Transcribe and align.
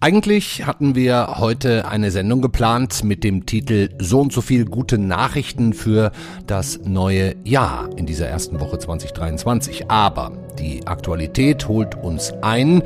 Eigentlich 0.00 0.64
hatten 0.64 0.94
wir 0.94 1.38
heute 1.38 1.88
eine 1.88 2.12
Sendung 2.12 2.40
geplant 2.40 3.02
mit 3.02 3.24
dem 3.24 3.46
Titel 3.46 3.90
So 3.98 4.20
und 4.20 4.32
so 4.32 4.40
viel 4.40 4.64
gute 4.64 4.96
Nachrichten 4.96 5.72
für 5.72 6.12
das 6.46 6.78
neue 6.84 7.34
Jahr 7.44 7.90
in 7.96 8.06
dieser 8.06 8.28
ersten 8.28 8.60
Woche 8.60 8.78
2023. 8.78 9.90
Aber 9.90 10.32
die 10.58 10.86
Aktualität 10.86 11.66
holt 11.66 11.96
uns 11.96 12.32
ein 12.42 12.82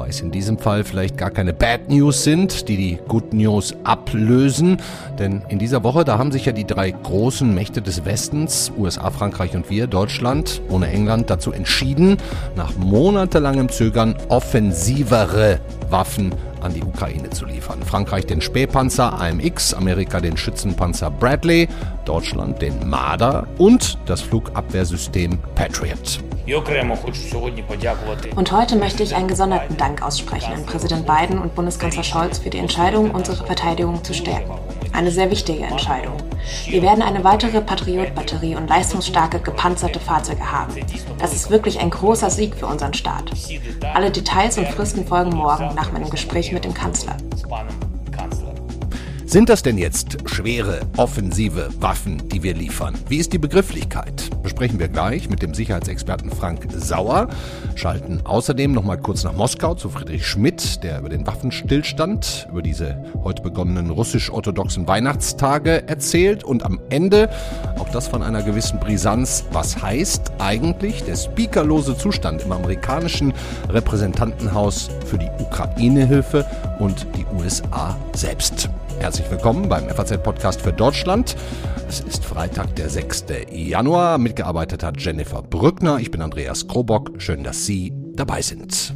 wobei 0.00 0.08
es 0.08 0.22
in 0.22 0.30
diesem 0.30 0.56
Fall 0.56 0.82
vielleicht 0.82 1.18
gar 1.18 1.30
keine 1.30 1.52
Bad 1.52 1.90
News 1.90 2.24
sind, 2.24 2.68
die 2.68 2.78
die 2.78 2.98
Good 3.06 3.34
News 3.34 3.74
ablösen. 3.84 4.78
Denn 5.18 5.42
in 5.50 5.58
dieser 5.58 5.84
Woche, 5.84 6.06
da 6.06 6.16
haben 6.16 6.32
sich 6.32 6.46
ja 6.46 6.52
die 6.52 6.66
drei 6.66 6.90
großen 6.90 7.54
Mächte 7.54 7.82
des 7.82 8.06
Westens, 8.06 8.72
USA, 8.78 9.10
Frankreich 9.10 9.54
und 9.54 9.68
wir, 9.68 9.86
Deutschland, 9.86 10.62
ohne 10.70 10.88
England, 10.88 11.28
dazu 11.28 11.52
entschieden, 11.52 12.16
nach 12.56 12.74
monatelangem 12.76 13.68
Zögern 13.68 14.16
offensivere 14.30 15.60
Waffen 15.90 16.32
an 16.62 16.74
die 16.74 16.82
Ukraine 16.82 17.30
zu 17.30 17.44
liefern. 17.44 17.82
Frankreich 17.82 18.26
den 18.26 18.40
Spähpanzer 18.40 19.20
AMX, 19.20 19.74
Amerika 19.74 20.20
den 20.20 20.36
Schützenpanzer 20.36 21.10
Bradley, 21.10 21.68
Deutschland 22.04 22.60
den 22.62 22.88
Marder 22.88 23.46
und 23.58 23.98
das 24.06 24.20
Flugabwehrsystem 24.20 25.38
Patriot. 25.54 26.20
Und 28.36 28.52
heute 28.52 28.76
möchte 28.76 29.02
ich 29.02 29.14
einen 29.14 29.28
gesonderten 29.28 29.76
Dank 29.76 30.02
aussprechen 30.02 30.52
an 30.52 30.66
Präsident 30.66 31.06
Biden 31.06 31.38
und 31.38 31.54
Bundeskanzler 31.54 32.02
Scholz 32.02 32.38
für 32.38 32.50
die 32.50 32.58
Entscheidung, 32.58 33.10
unsere 33.12 33.46
Verteidigung 33.46 34.02
zu 34.02 34.14
stärken. 34.14 34.52
Eine 34.92 35.10
sehr 35.10 35.30
wichtige 35.30 35.64
Entscheidung. 35.64 36.16
Wir 36.66 36.82
werden 36.82 37.02
eine 37.02 37.22
weitere 37.24 37.60
Patriot-Batterie 37.60 38.56
und 38.56 38.68
leistungsstarke 38.68 39.40
gepanzerte 39.40 40.00
Fahrzeuge 40.00 40.50
haben. 40.50 40.74
Das 41.18 41.32
ist 41.32 41.50
wirklich 41.50 41.80
ein 41.80 41.90
großer 41.90 42.30
Sieg 42.30 42.56
für 42.56 42.66
unseren 42.66 42.94
Staat. 42.94 43.30
Alle 43.94 44.10
Details 44.10 44.58
und 44.58 44.68
Fristen 44.68 45.06
folgen 45.06 45.30
morgen 45.30 45.74
nach 45.74 45.92
meinem 45.92 46.10
Gespräch 46.10 46.52
mit 46.52 46.64
dem 46.64 46.74
Kanzler. 46.74 47.16
Sind 49.30 49.48
das 49.48 49.62
denn 49.62 49.78
jetzt 49.78 50.28
schwere, 50.28 50.80
offensive 50.96 51.68
Waffen, 51.78 52.20
die 52.30 52.42
wir 52.42 52.52
liefern? 52.52 52.96
Wie 53.08 53.18
ist 53.18 53.32
die 53.32 53.38
Begrifflichkeit? 53.38 54.28
Besprechen 54.42 54.80
wir 54.80 54.88
gleich 54.88 55.30
mit 55.30 55.40
dem 55.40 55.54
Sicherheitsexperten 55.54 56.32
Frank 56.32 56.66
Sauer. 56.74 57.28
Schalten 57.76 58.22
außerdem 58.24 58.72
noch 58.72 58.82
mal 58.82 58.96
kurz 58.96 59.22
nach 59.22 59.32
Moskau 59.32 59.76
zu 59.76 59.88
Friedrich 59.88 60.26
Schmidt, 60.26 60.82
der 60.82 60.98
über 60.98 61.10
den 61.10 61.28
Waffenstillstand, 61.28 62.48
über 62.50 62.60
diese 62.60 63.04
heute 63.22 63.42
begonnenen 63.42 63.90
russisch-orthodoxen 63.90 64.88
Weihnachtstage 64.88 65.86
erzählt. 65.86 66.42
Und 66.42 66.64
am 66.64 66.80
Ende, 66.88 67.30
auch 67.78 67.88
das 67.90 68.08
von 68.08 68.24
einer 68.24 68.42
gewissen 68.42 68.80
Brisanz, 68.80 69.44
was 69.52 69.80
heißt 69.80 70.32
eigentlich 70.40 71.04
der 71.04 71.14
speakerlose 71.14 71.96
Zustand 71.96 72.42
im 72.42 72.50
amerikanischen 72.50 73.32
Repräsentantenhaus 73.68 74.90
für 75.06 75.18
die 75.18 75.30
Ukraine-Hilfe 75.38 76.44
und 76.80 77.06
die 77.16 77.24
USA 77.40 77.96
selbst. 78.12 78.68
Herzlich 79.00 79.30
willkommen 79.30 79.66
beim 79.70 79.88
FAZ-Podcast 79.88 80.60
für 80.60 80.74
Deutschland. 80.74 81.34
Es 81.88 82.00
ist 82.00 82.22
Freitag, 82.22 82.76
der 82.76 82.90
6. 82.90 83.24
Januar. 83.50 84.18
Mitgearbeitet 84.18 84.82
hat 84.82 85.00
Jennifer 85.00 85.42
Brückner. 85.42 85.98
Ich 86.00 86.10
bin 86.10 86.20
Andreas 86.20 86.68
Krobock. 86.68 87.12
Schön, 87.16 87.42
dass 87.42 87.64
Sie 87.64 87.94
dabei 88.14 88.42
sind. 88.42 88.94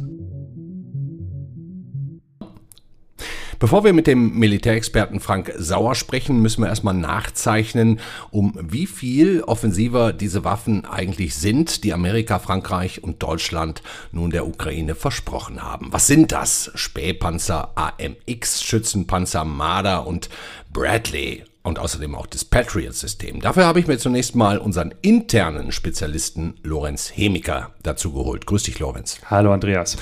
Bevor 3.59 3.83
wir 3.83 3.93
mit 3.93 4.07
dem 4.07 4.37
Militärexperten 4.37 5.19
Frank 5.19 5.53
Sauer 5.57 5.95
sprechen, 5.95 6.41
müssen 6.41 6.61
wir 6.61 6.67
erstmal 6.67 6.93
nachzeichnen, 6.93 7.99
um 8.31 8.57
wie 8.61 8.85
viel 8.85 9.41
offensiver 9.43 10.13
diese 10.13 10.43
Waffen 10.43 10.85
eigentlich 10.85 11.35
sind, 11.35 11.83
die 11.83 11.93
Amerika, 11.93 12.39
Frankreich 12.39 13.03
und 13.03 13.23
Deutschland 13.23 13.81
nun 14.11 14.31
der 14.31 14.47
Ukraine 14.47 14.95
versprochen 14.95 15.63
haben. 15.63 15.87
Was 15.91 16.07
sind 16.07 16.31
das? 16.31 16.71
Spähpanzer, 16.75 17.71
AMX, 17.75 18.63
Schützenpanzer, 18.63 19.45
Marder 19.45 20.05
und 20.05 20.29
Bradley 20.73 21.43
und 21.63 21.79
außerdem 21.79 22.13
auch 22.13 22.27
das 22.27 22.45
Patriot-System. 22.45 23.41
Dafür 23.41 23.65
habe 23.65 23.79
ich 23.79 23.87
mir 23.87 23.97
zunächst 23.97 24.35
mal 24.35 24.57
unseren 24.57 24.93
internen 25.01 25.71
Spezialisten 25.71 26.55
Lorenz 26.63 27.11
Hemiker 27.15 27.71
dazu 27.81 28.13
geholt. 28.13 28.45
Grüß 28.45 28.63
dich, 28.63 28.79
Lorenz. 28.79 29.19
Hallo, 29.29 29.51
Andreas. 29.51 29.97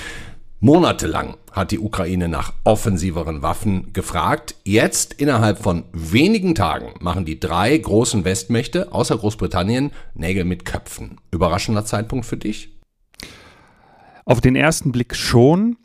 Monatelang 0.60 1.36
hat 1.52 1.72
die 1.72 1.78
Ukraine 1.78 2.28
nach 2.28 2.54
offensiveren 2.64 3.42
Waffen 3.42 3.92
gefragt. 3.92 4.54
Jetzt, 4.64 5.14
innerhalb 5.14 5.58
von 5.58 5.84
wenigen 5.92 6.54
Tagen, 6.54 6.94
machen 7.00 7.24
die 7.24 7.38
drei 7.38 7.76
großen 7.76 8.24
Westmächte 8.24 8.92
außer 8.92 9.18
Großbritannien 9.18 9.90
Nägel 10.14 10.44
mit 10.44 10.64
Köpfen. 10.64 11.20
Überraschender 11.30 11.84
Zeitpunkt 11.84 12.24
für 12.24 12.38
dich? 12.38 12.70
Auf 14.24 14.40
den 14.40 14.56
ersten 14.56 14.90
Blick 14.90 15.14
schon. 15.14 15.76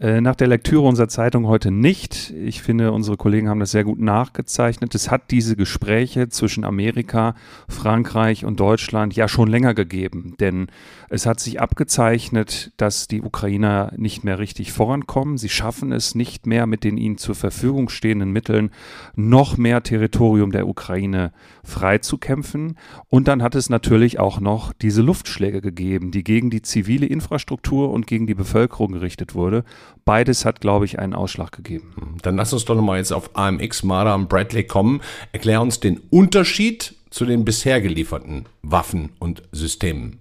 Äh, 0.00 0.22
nach 0.22 0.34
der 0.34 0.46
Lektüre 0.46 0.86
unserer 0.86 1.08
Zeitung 1.08 1.46
heute 1.46 1.70
nicht. 1.70 2.30
Ich 2.30 2.62
finde, 2.62 2.92
unsere 2.92 3.18
Kollegen 3.18 3.50
haben 3.50 3.60
das 3.60 3.72
sehr 3.72 3.84
gut 3.84 4.00
nachgezeichnet. 4.00 4.94
Es 4.94 5.10
hat 5.10 5.30
diese 5.30 5.56
Gespräche 5.56 6.30
zwischen 6.30 6.64
Amerika, 6.64 7.34
Frankreich 7.68 8.46
und 8.46 8.60
Deutschland 8.60 9.14
ja 9.14 9.28
schon 9.28 9.48
länger 9.48 9.74
gegeben, 9.74 10.36
denn 10.40 10.68
es 11.10 11.26
hat 11.26 11.40
sich 11.40 11.60
abgezeichnet, 11.60 12.72
dass 12.76 13.08
die 13.08 13.20
Ukrainer 13.22 13.92
nicht 13.96 14.24
mehr 14.24 14.38
richtig 14.38 14.72
vorankommen. 14.72 15.36
Sie 15.36 15.48
schaffen 15.48 15.92
es 15.92 16.14
nicht 16.14 16.46
mehr 16.46 16.66
mit 16.66 16.84
den 16.84 16.96
ihnen 16.96 17.18
zur 17.18 17.34
Verfügung 17.34 17.88
stehenden 17.88 18.30
Mitteln 18.30 18.70
noch 19.16 19.56
mehr 19.56 19.82
Territorium 19.82 20.52
der 20.52 20.66
Ukraine 20.66 21.32
freizukämpfen. 21.64 22.78
Und 23.08 23.28
dann 23.28 23.42
hat 23.42 23.54
es 23.54 23.68
natürlich 23.68 24.18
auch 24.18 24.40
noch 24.40 24.72
diese 24.72 25.02
Luftschläge 25.02 25.60
gegeben, 25.60 26.10
die 26.10 26.24
gegen 26.24 26.48
die 26.50 26.62
zivile 26.62 27.06
Infrastruktur 27.06 27.90
und 27.90 28.06
gegen 28.06 28.26
die 28.26 28.34
Bevölkerung 28.34 28.92
gerichtet 28.92 29.34
wurde 29.34 29.64
beides 30.04 30.44
hat, 30.44 30.60
glaube 30.60 30.84
ich, 30.84 30.98
einen 30.98 31.14
Ausschlag 31.14 31.52
gegeben. 31.52 32.16
Dann 32.22 32.36
lass 32.36 32.52
uns 32.52 32.64
doch 32.64 32.74
nochmal 32.74 32.98
jetzt 32.98 33.12
auf 33.12 33.36
AMX, 33.36 33.82
Marder 33.84 34.14
und 34.14 34.28
Bradley 34.28 34.64
kommen. 34.64 35.00
Erklär 35.32 35.62
uns 35.62 35.80
den 35.80 36.00
Unterschied 36.10 36.94
zu 37.10 37.24
den 37.24 37.44
bisher 37.44 37.80
gelieferten 37.80 38.46
Waffen 38.62 39.10
und 39.18 39.42
Systemen. 39.52 40.19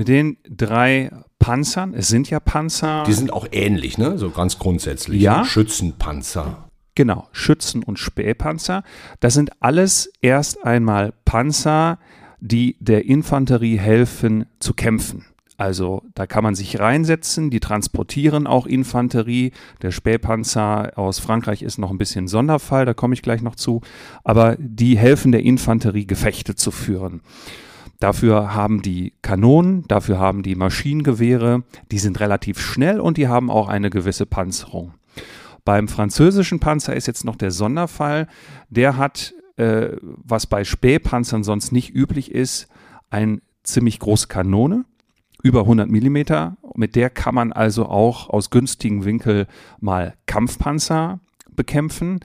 Mit 0.00 0.08
den 0.08 0.38
drei 0.48 1.10
Panzern, 1.38 1.92
es 1.92 2.08
sind 2.08 2.30
ja 2.30 2.40
Panzer. 2.40 3.02
Die 3.06 3.12
sind 3.12 3.34
auch 3.34 3.46
ähnlich, 3.52 3.98
ne? 3.98 4.16
So 4.16 4.30
ganz 4.30 4.58
grundsätzlich. 4.58 5.20
Ja. 5.20 5.44
Schützenpanzer. 5.44 6.70
Genau, 6.94 7.28
Schützen- 7.32 7.82
und 7.82 7.98
Spähpanzer. 7.98 8.82
Das 9.20 9.34
sind 9.34 9.50
alles 9.60 10.10
erst 10.22 10.64
einmal 10.64 11.12
Panzer, 11.26 11.98
die 12.40 12.78
der 12.80 13.04
Infanterie 13.04 13.76
helfen 13.76 14.46
zu 14.58 14.72
kämpfen. 14.72 15.26
Also 15.58 16.02
da 16.14 16.26
kann 16.26 16.44
man 16.44 16.54
sich 16.54 16.80
reinsetzen, 16.80 17.50
die 17.50 17.60
transportieren 17.60 18.46
auch 18.46 18.66
Infanterie. 18.66 19.52
Der 19.82 19.90
Spähpanzer 19.90 20.92
aus 20.96 21.18
Frankreich 21.18 21.60
ist 21.60 21.76
noch 21.76 21.90
ein 21.90 21.98
bisschen 21.98 22.26
Sonderfall, 22.26 22.86
da 22.86 22.94
komme 22.94 23.12
ich 23.12 23.20
gleich 23.20 23.42
noch 23.42 23.54
zu. 23.54 23.82
Aber 24.24 24.56
die 24.58 24.96
helfen 24.96 25.30
der 25.30 25.42
Infanterie, 25.42 26.06
Gefechte 26.06 26.54
zu 26.54 26.70
führen. 26.70 27.20
Dafür 28.00 28.54
haben 28.54 28.82
die 28.82 29.12
Kanonen, 29.22 29.84
dafür 29.86 30.18
haben 30.18 30.42
die 30.42 30.54
Maschinengewehre, 30.54 31.62
die 31.92 31.98
sind 31.98 32.18
relativ 32.18 32.58
schnell 32.58 32.98
und 32.98 33.18
die 33.18 33.28
haben 33.28 33.50
auch 33.50 33.68
eine 33.68 33.90
gewisse 33.90 34.26
Panzerung. 34.26 34.94
Beim 35.66 35.86
französischen 35.86 36.60
Panzer 36.60 36.96
ist 36.96 37.06
jetzt 37.06 37.24
noch 37.24 37.36
der 37.36 37.50
Sonderfall, 37.50 38.26
der 38.70 38.96
hat, 38.96 39.34
äh, 39.56 39.90
was 40.00 40.46
bei 40.46 40.64
Spähpanzern 40.64 41.44
sonst 41.44 41.72
nicht 41.72 41.94
üblich 41.94 42.32
ist, 42.32 42.68
eine 43.10 43.40
ziemlich 43.62 43.98
große 43.98 44.28
Kanone 44.28 44.86
über 45.42 45.60
100 45.60 45.88
Millimeter. 45.90 46.56
Mit 46.74 46.96
der 46.96 47.10
kann 47.10 47.34
man 47.34 47.52
also 47.52 47.86
auch 47.86 48.30
aus 48.30 48.50
günstigen 48.50 49.04
Winkel 49.04 49.46
mal 49.78 50.14
Kampfpanzer 50.26 51.20
bekämpfen. 51.54 52.20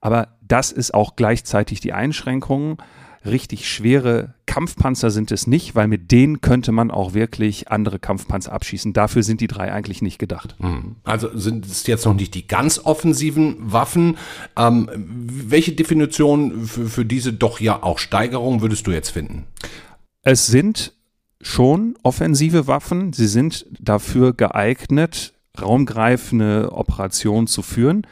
Aber 0.00 0.28
das 0.42 0.72
ist 0.72 0.94
auch 0.94 1.16
gleichzeitig 1.16 1.80
die 1.80 1.92
Einschränkung. 1.92 2.78
Richtig 3.24 3.68
schwere 3.68 4.34
Kampfpanzer 4.46 5.10
sind 5.10 5.30
es 5.30 5.46
nicht, 5.46 5.74
weil 5.74 5.88
mit 5.88 6.10
denen 6.10 6.40
könnte 6.40 6.72
man 6.72 6.90
auch 6.90 7.12
wirklich 7.12 7.70
andere 7.70 7.98
Kampfpanzer 7.98 8.52
abschießen. 8.52 8.94
Dafür 8.94 9.22
sind 9.22 9.42
die 9.42 9.46
drei 9.46 9.72
eigentlich 9.72 10.00
nicht 10.00 10.18
gedacht. 10.18 10.56
Hm. 10.58 10.96
Also 11.04 11.36
sind 11.36 11.66
es 11.66 11.86
jetzt 11.86 12.06
noch 12.06 12.14
nicht 12.14 12.34
die 12.34 12.46
ganz 12.46 12.78
offensiven 12.78 13.56
Waffen. 13.60 14.16
Ähm, 14.56 14.88
welche 14.94 15.72
Definition 15.72 16.64
für, 16.66 16.86
für 16.86 17.04
diese 17.04 17.34
doch 17.34 17.60
ja 17.60 17.82
auch 17.82 17.98
Steigerung 17.98 18.62
würdest 18.62 18.86
du 18.86 18.90
jetzt 18.90 19.10
finden? 19.10 19.44
Es 20.22 20.46
sind 20.46 20.94
schon 21.42 21.96
offensive 22.02 22.66
Waffen. 22.66 23.12
Sie 23.12 23.26
sind 23.26 23.66
dafür 23.78 24.32
geeignet, 24.32 25.34
raumgreifende 25.60 26.72
Operationen 26.72 27.46
zu 27.46 27.62
führen. 27.62 28.06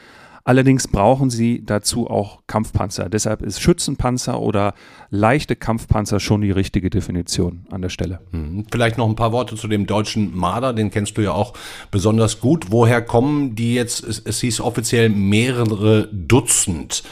Allerdings 0.49 0.89
brauchen 0.89 1.29
sie 1.29 1.63
dazu 1.63 2.09
auch 2.09 2.39
Kampfpanzer. 2.47 3.11
Deshalb 3.11 3.43
ist 3.43 3.61
Schützenpanzer 3.61 4.41
oder 4.41 4.73
leichte 5.11 5.57
Kampfpanzer 5.57 6.21
schon 6.21 6.41
die 6.41 6.51
richtige 6.51 6.89
Definition 6.89 7.67
an 7.71 7.83
der 7.83 7.91
Stelle. 7.91 8.21
Mhm. 8.31 8.65
Vielleicht 8.73 8.97
noch 8.97 9.07
ein 9.07 9.15
paar 9.15 9.33
Worte 9.33 9.57
zu 9.57 9.69
dem 9.69 9.87
deutschen 9.87 10.35
Marder, 10.35 10.73
den 10.73 10.91
kennst 10.91 11.19
du 11.19 11.21
ja 11.21 11.33
auch 11.33 11.53
besonders 11.91 12.41
gut. 12.41 12.71
Woher 12.71 13.03
kommen 13.03 13.57
die 13.57 13.75
jetzt? 13.75 14.03
Es, 14.03 14.21
es 14.21 14.41
hieß 14.41 14.63
offiziell 14.63 15.11
mehrere 15.11 16.09
Dutzend. 16.13 17.03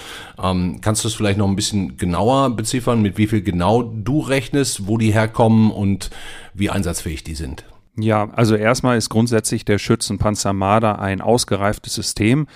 Ähm, 0.42 0.80
kannst 0.80 1.04
du 1.04 1.08
es 1.08 1.14
vielleicht 1.14 1.36
noch 1.36 1.46
ein 1.46 1.56
bisschen 1.56 1.98
genauer 1.98 2.56
beziffern, 2.56 3.02
mit 3.02 3.18
wie 3.18 3.26
viel 3.26 3.42
genau 3.42 3.82
du 3.82 4.20
rechnest, 4.20 4.86
wo 4.86 4.96
die 4.96 5.12
herkommen 5.12 5.70
und 5.70 6.08
wie 6.54 6.70
einsatzfähig 6.70 7.22
die 7.22 7.34
sind? 7.34 7.66
Ja, 7.98 8.30
also 8.32 8.56
erstmal 8.56 8.96
ist 8.96 9.10
grundsätzlich 9.10 9.66
der 9.66 9.76
Schützenpanzer 9.76 10.54
Marder 10.54 11.00
ein 11.00 11.20
ausgereiftes 11.20 11.92
System. 11.92 12.46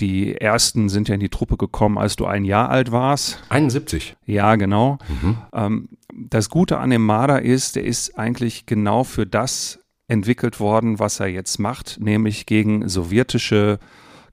Die 0.00 0.34
ersten 0.34 0.88
sind 0.88 1.08
ja 1.08 1.14
in 1.14 1.20
die 1.20 1.28
Truppe 1.28 1.56
gekommen, 1.56 1.98
als 1.98 2.16
du 2.16 2.26
ein 2.26 2.44
Jahr 2.44 2.70
alt 2.70 2.90
warst. 2.90 3.42
71. 3.50 4.16
Ja, 4.24 4.56
genau. 4.56 4.98
Mhm. 5.22 5.38
Ähm, 5.52 5.88
das 6.12 6.48
Gute 6.48 6.78
an 6.78 6.90
dem 6.90 7.04
Marder 7.04 7.42
ist, 7.42 7.76
der 7.76 7.84
ist 7.84 8.18
eigentlich 8.18 8.66
genau 8.66 9.04
für 9.04 9.26
das 9.26 9.78
entwickelt 10.08 10.58
worden, 10.58 10.98
was 10.98 11.20
er 11.20 11.28
jetzt 11.28 11.58
macht, 11.58 11.98
nämlich 12.00 12.46
gegen 12.46 12.88
sowjetische 12.88 13.78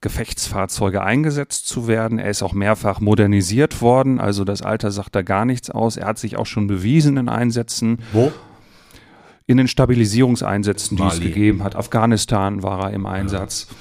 Gefechtsfahrzeuge 0.01 1.03
eingesetzt 1.03 1.67
zu 1.67 1.87
werden. 1.87 2.19
Er 2.19 2.29
ist 2.29 2.43
auch 2.43 2.53
mehrfach 2.53 2.99
modernisiert 2.99 3.81
worden, 3.81 4.19
also 4.19 4.43
das 4.43 4.61
Alter 4.61 4.91
sagt 4.91 5.15
da 5.15 5.21
gar 5.21 5.45
nichts 5.45 5.69
aus. 5.69 5.97
Er 5.97 6.07
hat 6.07 6.19
sich 6.19 6.37
auch 6.37 6.45
schon 6.45 6.67
bewiesen 6.67 7.17
in 7.17 7.29
Einsätzen. 7.29 7.99
Wo? 8.11 8.31
In 9.45 9.57
den 9.57 9.67
Stabilisierungseinsätzen, 9.67 10.97
die 10.97 11.03
Mali. 11.03 11.15
es 11.15 11.21
gegeben 11.21 11.63
hat. 11.63 11.75
Afghanistan 11.75 12.63
war 12.63 12.85
er 12.85 12.93
im 12.93 13.05
Einsatz. 13.05 13.67
Ja. 13.69 13.75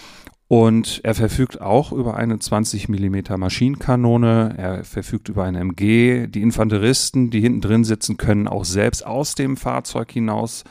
Und 0.48 1.00
er 1.02 1.16
verfügt 1.16 1.60
auch 1.60 1.90
über 1.90 2.16
eine 2.16 2.38
20 2.38 2.88
Millimeter 2.88 3.36
Maschinenkanone. 3.36 4.54
Er 4.56 4.84
verfügt 4.84 5.28
über 5.28 5.42
eine 5.42 5.58
MG. 5.58 6.28
Die 6.28 6.42
Infanteristen, 6.42 7.30
die 7.30 7.40
hinten 7.40 7.60
drin 7.60 7.84
sitzen, 7.84 8.16
können 8.16 8.46
auch 8.46 8.64
selbst 8.64 9.04
aus 9.04 9.34
dem 9.34 9.56
Fahrzeug 9.56 10.12
hinaus 10.12 10.62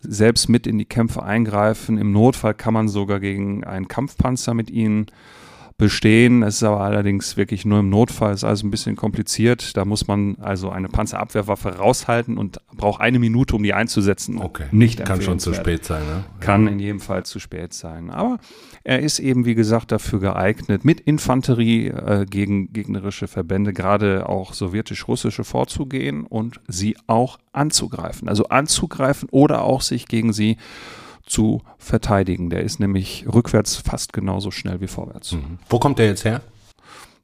selbst 0.00 0.48
mit 0.48 0.66
in 0.66 0.78
die 0.78 0.84
Kämpfe 0.84 1.24
eingreifen. 1.24 1.98
Im 1.98 2.12
Notfall 2.12 2.54
kann 2.54 2.74
man 2.74 2.88
sogar 2.88 3.18
gegen 3.18 3.64
einen 3.64 3.88
Kampfpanzer 3.88 4.54
mit 4.54 4.70
ihnen 4.70 5.06
bestehen. 5.78 6.42
Es 6.42 6.56
ist 6.56 6.62
aber 6.62 6.80
allerdings 6.80 7.36
wirklich 7.36 7.66
nur 7.66 7.80
im 7.80 7.90
Notfall, 7.90 8.32
ist 8.32 8.44
also 8.44 8.66
ein 8.66 8.70
bisschen 8.70 8.96
kompliziert. 8.96 9.76
Da 9.76 9.84
muss 9.84 10.06
man 10.06 10.36
also 10.40 10.70
eine 10.70 10.88
Panzerabwehrwaffe 10.88 11.76
raushalten 11.76 12.38
und 12.38 12.58
braucht 12.74 13.00
eine 13.00 13.18
Minute, 13.18 13.54
um 13.54 13.62
die 13.62 13.74
einzusetzen. 13.74 14.38
Okay. 14.38 14.66
Nicht 14.70 15.04
Kann 15.04 15.20
schon 15.20 15.38
zu 15.38 15.52
spät 15.52 15.84
sein, 15.84 16.02
ne? 16.06 16.24
Kann 16.40 16.66
in 16.66 16.78
jedem 16.78 17.00
Fall 17.00 17.24
zu 17.24 17.38
spät 17.38 17.74
sein. 17.74 18.10
Aber 18.10 18.38
er 18.84 19.00
ist 19.00 19.18
eben, 19.18 19.44
wie 19.44 19.54
gesagt, 19.54 19.92
dafür 19.92 20.20
geeignet, 20.20 20.84
mit 20.84 21.00
Infanterie 21.00 21.88
äh, 21.88 22.24
gegen 22.24 22.72
gegnerische 22.72 23.28
Verbände, 23.28 23.74
gerade 23.74 24.28
auch 24.28 24.54
sowjetisch-russische, 24.54 25.44
vorzugehen 25.44 26.24
und 26.24 26.60
sie 26.68 26.96
auch 27.06 27.38
anzugreifen. 27.52 28.28
Also 28.28 28.44
anzugreifen 28.48 29.28
oder 29.30 29.62
auch 29.62 29.82
sich 29.82 30.06
gegen 30.06 30.32
sie 30.32 30.56
zu 31.26 31.62
verteidigen. 31.78 32.50
Der 32.50 32.62
ist 32.62 32.80
nämlich 32.80 33.26
rückwärts 33.32 33.76
fast 33.76 34.12
genauso 34.12 34.50
schnell 34.50 34.80
wie 34.80 34.86
vorwärts. 34.86 35.32
Mhm. 35.32 35.58
Wo 35.68 35.78
kommt 35.78 35.98
der 35.98 36.06
jetzt 36.06 36.24
her? 36.24 36.40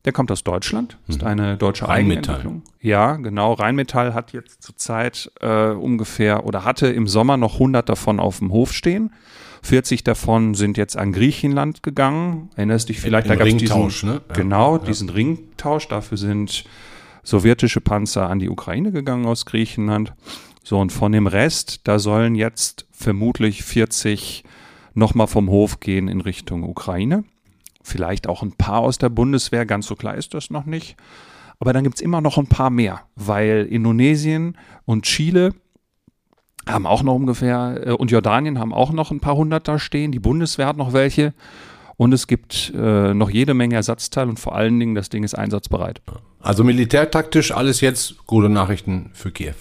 Der 0.04 0.12
kommt 0.12 0.32
aus 0.32 0.42
Deutschland, 0.42 0.98
ist 1.06 1.22
mhm. 1.22 1.28
eine 1.28 1.56
deutsche 1.56 1.88
Eigenentwicklung. 1.88 2.62
Ja, 2.80 3.14
genau. 3.16 3.52
Rheinmetall 3.52 4.14
hat 4.14 4.32
jetzt 4.32 4.60
zurzeit 4.62 5.30
äh, 5.40 5.70
ungefähr 5.70 6.44
oder 6.44 6.64
hatte 6.64 6.88
im 6.88 7.06
Sommer 7.06 7.36
noch 7.36 7.54
100 7.54 7.88
davon 7.88 8.18
auf 8.18 8.38
dem 8.40 8.50
Hof 8.50 8.72
stehen. 8.72 9.12
40 9.62 10.02
davon 10.02 10.54
sind 10.54 10.76
jetzt 10.76 10.96
an 10.96 11.12
Griechenland 11.12 11.84
gegangen. 11.84 12.50
Erinnerst 12.56 12.88
dich 12.88 13.00
vielleicht, 13.00 13.28
Im 13.28 13.30
da 13.30 13.36
gab 13.36 13.46
es 13.46 13.56
diesen, 13.56 14.08
ne? 14.08 14.20
genau, 14.34 14.78
ja. 14.78 14.84
diesen 14.84 15.08
Ringtausch. 15.08 15.86
Dafür 15.86 16.18
sind 16.18 16.64
sowjetische 17.22 17.80
Panzer 17.80 18.28
an 18.28 18.40
die 18.40 18.48
Ukraine 18.48 18.90
gegangen 18.90 19.24
aus 19.26 19.46
Griechenland. 19.46 20.14
So, 20.62 20.78
und 20.78 20.92
von 20.92 21.12
dem 21.12 21.26
Rest, 21.26 21.80
da 21.84 21.98
sollen 21.98 22.34
jetzt 22.34 22.86
vermutlich 22.92 23.64
40 23.64 24.44
nochmal 24.94 25.26
vom 25.26 25.50
Hof 25.50 25.80
gehen 25.80 26.08
in 26.08 26.20
Richtung 26.20 26.62
Ukraine. 26.62 27.24
Vielleicht 27.82 28.28
auch 28.28 28.42
ein 28.42 28.52
paar 28.52 28.80
aus 28.80 28.98
der 28.98 29.08
Bundeswehr, 29.08 29.66
ganz 29.66 29.86
so 29.86 29.96
klar 29.96 30.14
ist 30.14 30.34
das 30.34 30.50
noch 30.50 30.64
nicht. 30.64 30.96
Aber 31.58 31.72
dann 31.72 31.84
gibt's 31.84 32.00
immer 32.00 32.20
noch 32.20 32.38
ein 32.38 32.46
paar 32.46 32.70
mehr, 32.70 33.02
weil 33.16 33.66
Indonesien 33.70 34.56
und 34.84 35.04
Chile 35.04 35.52
haben 36.68 36.86
auch 36.86 37.02
noch 37.02 37.14
ungefähr, 37.14 37.86
äh, 37.86 37.90
und 37.92 38.10
Jordanien 38.10 38.58
haben 38.58 38.72
auch 38.72 38.92
noch 38.92 39.10
ein 39.10 39.20
paar 39.20 39.36
hundert 39.36 39.66
da 39.66 39.78
stehen. 39.78 40.12
Die 40.12 40.20
Bundeswehr 40.20 40.66
hat 40.66 40.76
noch 40.76 40.92
welche. 40.92 41.34
Und 41.96 42.12
es 42.12 42.26
gibt 42.26 42.72
äh, 42.74 43.14
noch 43.14 43.30
jede 43.30 43.54
Menge 43.54 43.76
Ersatzteile 43.76 44.28
und 44.28 44.40
vor 44.40 44.54
allen 44.54 44.78
Dingen, 44.80 44.94
das 44.94 45.08
Ding 45.08 45.24
ist 45.24 45.34
einsatzbereit. 45.34 46.02
Also 46.40 46.64
militärtaktisch 46.64 47.52
alles 47.52 47.80
jetzt 47.80 48.26
gute 48.26 48.48
Nachrichten 48.48 49.10
für 49.12 49.30
Kiew. 49.30 49.54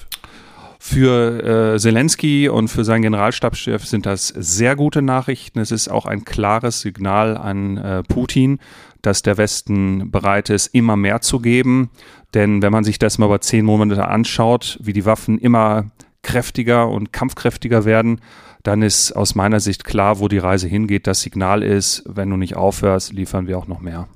Für 0.83 1.75
äh, 1.75 1.79
Zelensky 1.79 2.49
und 2.49 2.67
für 2.67 2.83
seinen 2.83 3.03
Generalstabschef 3.03 3.85
sind 3.85 4.07
das 4.07 4.29
sehr 4.29 4.75
gute 4.75 5.03
Nachrichten. 5.03 5.59
Es 5.59 5.69
ist 5.69 5.89
auch 5.89 6.07
ein 6.07 6.25
klares 6.25 6.81
Signal 6.81 7.37
an 7.37 7.77
äh, 7.77 8.01
Putin, 8.01 8.57
dass 9.03 9.21
der 9.21 9.37
Westen 9.37 10.09
bereit 10.09 10.49
ist, 10.49 10.73
immer 10.73 10.97
mehr 10.97 11.21
zu 11.21 11.39
geben. 11.39 11.91
Denn 12.33 12.63
wenn 12.63 12.71
man 12.71 12.83
sich 12.83 12.97
das 12.97 13.19
mal 13.19 13.27
über 13.27 13.39
zehn 13.41 13.63
Monate 13.63 14.07
anschaut, 14.07 14.79
wie 14.81 14.91
die 14.91 15.05
Waffen 15.05 15.37
immer 15.37 15.91
kräftiger 16.23 16.89
und 16.89 17.13
kampfkräftiger 17.13 17.85
werden, 17.85 18.19
dann 18.63 18.81
ist 18.81 19.11
aus 19.11 19.35
meiner 19.35 19.59
Sicht 19.59 19.83
klar, 19.83 20.17
wo 20.17 20.29
die 20.29 20.39
Reise 20.39 20.67
hingeht. 20.67 21.05
Das 21.05 21.21
Signal 21.21 21.61
ist, 21.61 22.01
wenn 22.07 22.31
du 22.31 22.37
nicht 22.37 22.55
aufhörst, 22.55 23.13
liefern 23.13 23.45
wir 23.45 23.59
auch 23.59 23.67
noch 23.67 23.81
mehr. 23.81 24.07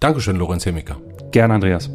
Dankeschön, 0.00 0.34
Lorenz 0.36 0.66
Hemiker. 0.66 0.96
Gerne, 1.30 1.54
Andreas. 1.54 1.88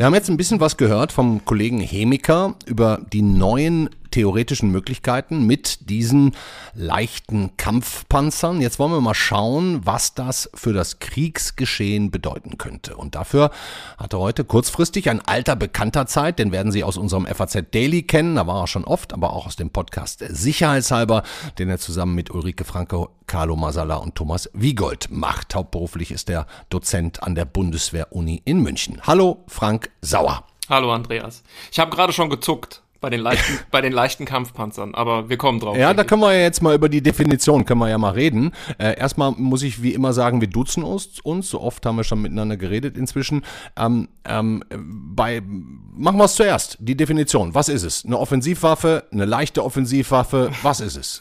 Wir 0.00 0.06
haben 0.06 0.14
jetzt 0.14 0.30
ein 0.30 0.38
bisschen 0.38 0.60
was 0.60 0.78
gehört 0.78 1.12
vom 1.12 1.44
Kollegen 1.44 1.78
Hemiker 1.78 2.54
über 2.64 3.02
die 3.12 3.20
neuen 3.20 3.90
theoretischen 4.10 4.70
Möglichkeiten 4.70 5.46
mit 5.46 5.88
diesen 5.90 6.36
leichten 6.74 7.56
Kampfpanzern. 7.56 8.60
Jetzt 8.60 8.78
wollen 8.78 8.92
wir 8.92 9.00
mal 9.00 9.14
schauen, 9.14 9.80
was 9.84 10.14
das 10.14 10.50
für 10.54 10.72
das 10.72 10.98
Kriegsgeschehen 10.98 12.10
bedeuten 12.10 12.58
könnte. 12.58 12.96
Und 12.96 13.14
dafür 13.14 13.50
hatte 13.98 14.18
heute 14.18 14.44
kurzfristig 14.44 15.08
ein 15.10 15.20
alter 15.20 15.56
Bekannter 15.56 16.06
Zeit, 16.06 16.38
den 16.38 16.52
werden 16.52 16.72
Sie 16.72 16.84
aus 16.84 16.96
unserem 16.96 17.26
FAZ 17.26 17.70
Daily 17.72 18.02
kennen, 18.02 18.36
da 18.36 18.46
war 18.46 18.62
er 18.62 18.66
schon 18.66 18.84
oft, 18.84 19.12
aber 19.12 19.32
auch 19.32 19.46
aus 19.46 19.56
dem 19.56 19.70
Podcast 19.70 20.24
Sicherheitshalber, 20.28 21.22
den 21.58 21.68
er 21.68 21.78
zusammen 21.78 22.14
mit 22.14 22.30
Ulrike 22.30 22.64
Franke, 22.64 23.08
Carlo 23.26 23.56
Masala 23.56 23.96
und 23.96 24.14
Thomas 24.14 24.50
Wiegold 24.54 25.10
macht. 25.10 25.54
Hauptberuflich 25.54 26.10
ist 26.10 26.30
er 26.30 26.46
Dozent 26.68 27.22
an 27.22 27.34
der 27.34 27.44
Bundeswehr-Uni 27.44 28.42
in 28.44 28.60
München. 28.60 29.00
Hallo, 29.06 29.44
Frank 29.46 29.90
Sauer. 30.00 30.44
Hallo 30.68 30.92
Andreas. 30.92 31.42
Ich 31.72 31.78
habe 31.78 31.90
gerade 31.90 32.12
schon 32.12 32.30
gezuckt 32.30 32.82
bei 33.00 33.10
den 33.10 33.20
leichten, 33.20 33.58
bei 33.70 33.80
den 33.80 33.92
leichten 33.92 34.24
Kampfpanzern, 34.24 34.94
aber 34.94 35.28
wir 35.28 35.36
kommen 35.36 35.60
drauf. 35.60 35.76
Ja, 35.76 35.94
da 35.94 36.04
können 36.04 36.20
wir 36.20 36.32
ja 36.34 36.42
jetzt 36.42 36.62
mal 36.62 36.74
über 36.74 36.88
die 36.88 37.02
Definition, 37.02 37.64
können 37.64 37.80
wir 37.80 37.88
ja 37.88 37.98
mal 37.98 38.12
reden. 38.12 38.52
Äh, 38.78 38.98
erstmal 38.98 39.32
muss 39.32 39.62
ich 39.62 39.82
wie 39.82 39.94
immer 39.94 40.12
sagen, 40.12 40.40
wir 40.40 40.48
duzen 40.48 40.82
uns, 40.82 41.20
uns, 41.20 41.50
so 41.50 41.60
oft 41.60 41.84
haben 41.86 41.96
wir 41.96 42.04
schon 42.04 42.20
miteinander 42.20 42.56
geredet 42.56 42.96
inzwischen. 42.96 43.44
Ähm, 43.76 44.08
ähm, 44.24 44.62
bei, 44.70 45.40
machen 45.42 46.18
wir 46.18 46.24
es 46.24 46.34
zuerst, 46.34 46.76
die 46.80 46.96
Definition, 46.96 47.54
was 47.54 47.68
ist 47.68 47.82
es? 47.82 48.04
Eine 48.04 48.18
Offensivwaffe, 48.18 49.04
eine 49.10 49.24
leichte 49.24 49.64
Offensivwaffe, 49.64 50.50
was 50.62 50.80
ist 50.80 50.96
es? 50.96 51.20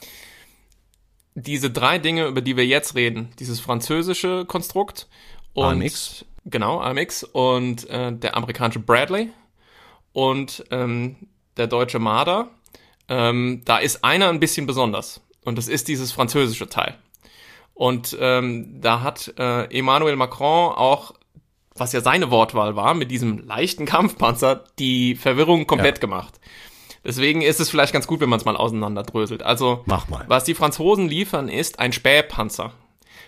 Diese 1.36 1.72
drei 1.72 2.00
Dinge, 2.00 2.26
über 2.26 2.42
die 2.42 2.58
wir 2.58 2.66
jetzt 2.66 2.96
reden, 2.96 3.30
dieses 3.40 3.62
französische 3.62 4.44
Konstrukt 4.46 5.08
und 5.54 5.82
AMX. 5.82 6.26
genau, 6.46 6.80
AMX 6.80 7.24
und 7.24 7.90
äh, 7.90 8.12
der 8.12 8.36
amerikanische 8.36 8.80
Bradley 8.80 9.30
und 10.12 10.66
ähm, 10.72 11.16
der 11.60 11.68
deutsche 11.68 12.00
Marder. 12.00 12.50
Ähm, 13.08 13.62
da 13.66 13.78
ist 13.78 14.04
einer 14.04 14.30
ein 14.30 14.40
bisschen 14.40 14.66
besonders. 14.66 15.22
Und 15.44 15.58
das 15.58 15.68
ist 15.68 15.88
dieses 15.88 16.12
französische 16.12 16.70
Teil. 16.70 16.96
Und 17.74 18.18
ähm, 18.20 18.82
da 18.82 19.02
hat 19.02 19.34
äh, 19.38 19.66
Emmanuel 19.78 20.16
Macron 20.16 20.74
auch, 20.74 21.14
was 21.76 21.94
ja 21.94 22.02
seine 22.02 22.30
Wortwahl 22.30 22.76
war, 22.76 22.94
mit 22.94 23.10
diesem 23.10 23.48
leichten 23.48 23.86
Kampfpanzer 23.86 24.66
die 24.80 25.16
Verwirrung 25.16 25.66
komplett 25.66 25.98
ja. 25.98 26.02
gemacht. 26.02 26.40
Deswegen 27.06 27.42
ist 27.42 27.62
es 27.62 27.70
vielleicht 27.70 27.94
ganz 27.94 28.06
gut, 28.06 28.20
wenn 28.20 28.30
man 28.30 28.40
es 28.40 28.46
mal 28.46 28.58
auseinanderdröselt. 28.58 29.44
Also, 29.44 29.84
Mach 29.86 30.10
mal. 30.10 30.26
was 30.28 30.44
die 30.44 30.56
Franzosen 30.56 31.08
liefern, 31.08 31.48
ist 31.48 31.80
ein 31.80 31.94
Spähpanzer. 31.94 32.74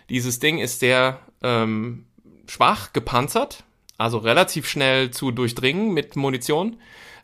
Dieses 0.10 0.40
Ding 0.40 0.58
ist 0.58 0.82
sehr 0.82 1.20
ähm, 1.42 2.06
schwach 2.48 2.92
gepanzert, 2.92 3.64
also 3.98 4.18
relativ 4.18 4.68
schnell 4.68 5.12
zu 5.12 5.32
durchdringen 5.32 5.94
mit 5.94 6.18
Munition 6.18 6.78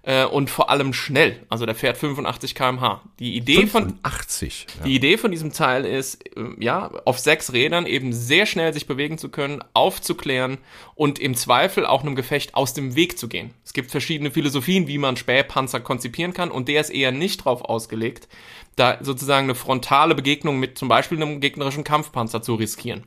äh, 0.08 0.24
und 0.24 0.50
vor 0.50 0.70
allem 0.70 0.94
schnell. 0.94 1.46
Also 1.50 1.66
der 1.66 1.76
fährt 1.76 1.98
85 1.98 2.56
km/h. 2.56 3.02
Die 3.20 3.36
Idee 3.36 3.68
85, 3.68 4.68
von 4.70 4.80
ja. 4.80 4.86
die 4.86 4.96
Idee 4.96 5.18
von 5.18 5.32
diesem 5.32 5.52
Teil 5.52 5.84
ist, 5.84 6.26
äh, 6.38 6.46
ja, 6.60 6.90
auf 7.04 7.20
sechs 7.20 7.52
Rädern 7.52 7.86
eben 7.86 8.14
sehr 8.14 8.46
schnell 8.46 8.74
sich 8.74 8.88
bewegen 8.88 9.18
zu 9.18 9.28
können, 9.28 9.62
aufzuklären 9.74 10.60
und 10.96 11.20
im 11.20 11.36
Zweifel 11.36 11.86
auch 11.86 12.04
einem 12.04 12.16
Gefecht 12.16 12.56
aus 12.56 12.74
dem 12.74 12.96
Weg 12.96 13.20
zu 13.20 13.28
gehen. 13.28 13.54
Es 13.66 13.74
gibt 13.74 13.92
verschiedene 13.92 14.32
Philosophien, 14.32 14.88
wie 14.88 14.98
man 14.98 15.18
Spähpanzer 15.18 15.82
konzipieren 15.82 16.34
kann 16.34 16.52
und 16.52 16.70
der 16.70 16.80
ist 16.80 16.90
eher 16.90 17.12
nicht 17.12 17.44
drauf 17.44 17.64
ausgelegt, 17.66 18.30
da 18.78 19.00
sozusagen 19.02 19.48
eine 19.48 19.56
frontale 19.56 20.16
Begegnung 20.16 20.58
mit 20.58 20.78
zum 20.78 20.88
Beispiel 20.88 21.22
einem 21.22 21.42
gegnerischen 21.42 21.84
Kampfpanzer 21.84 22.42
zu 22.42 22.56
riskieren. 22.56 23.04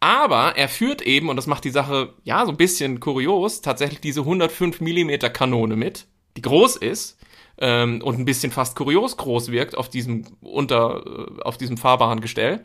Aber 0.00 0.56
er 0.56 0.70
führt 0.70 1.02
eben, 1.02 1.28
und 1.28 1.36
das 1.36 1.46
macht 1.46 1.64
die 1.64 1.70
Sache 1.70 2.14
ja 2.24 2.46
so 2.46 2.52
ein 2.52 2.56
bisschen 2.56 3.00
kurios, 3.00 3.60
tatsächlich 3.60 4.00
diese 4.00 4.20
105 4.20 4.80
Millimeter 4.80 5.30
Kanone 5.30 5.76
mit, 5.76 6.06
die 6.36 6.42
groß 6.42 6.76
ist 6.76 7.18
ähm, 7.58 8.02
und 8.02 8.18
ein 8.18 8.24
bisschen 8.24 8.52
fast 8.52 8.76
kurios 8.76 9.16
groß 9.16 9.50
wirkt 9.50 9.76
auf 9.76 9.88
diesem 9.88 10.26
unter 10.40 11.04
äh, 11.06 11.42
auf 11.42 11.56
diesem 11.56 11.76
fahrbaren 11.76 12.20
Gestell. 12.20 12.64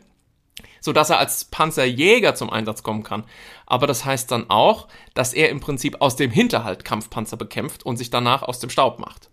so 0.80 0.92
dass 0.92 1.10
er 1.10 1.18
als 1.18 1.44
Panzerjäger 1.46 2.34
zum 2.34 2.50
Einsatz 2.50 2.82
kommen 2.82 3.02
kann. 3.02 3.24
Aber 3.66 3.86
das 3.86 4.04
heißt 4.04 4.30
dann 4.30 4.50
auch, 4.50 4.88
dass 5.14 5.32
er 5.32 5.48
im 5.50 5.60
Prinzip 5.60 6.00
aus 6.00 6.16
dem 6.16 6.30
Hinterhalt 6.30 6.84
Kampfpanzer 6.84 7.36
bekämpft 7.36 7.84
und 7.84 7.96
sich 7.96 8.10
danach 8.10 8.42
aus 8.42 8.58
dem 8.60 8.70
Staub 8.70 8.98
macht. 8.98 9.29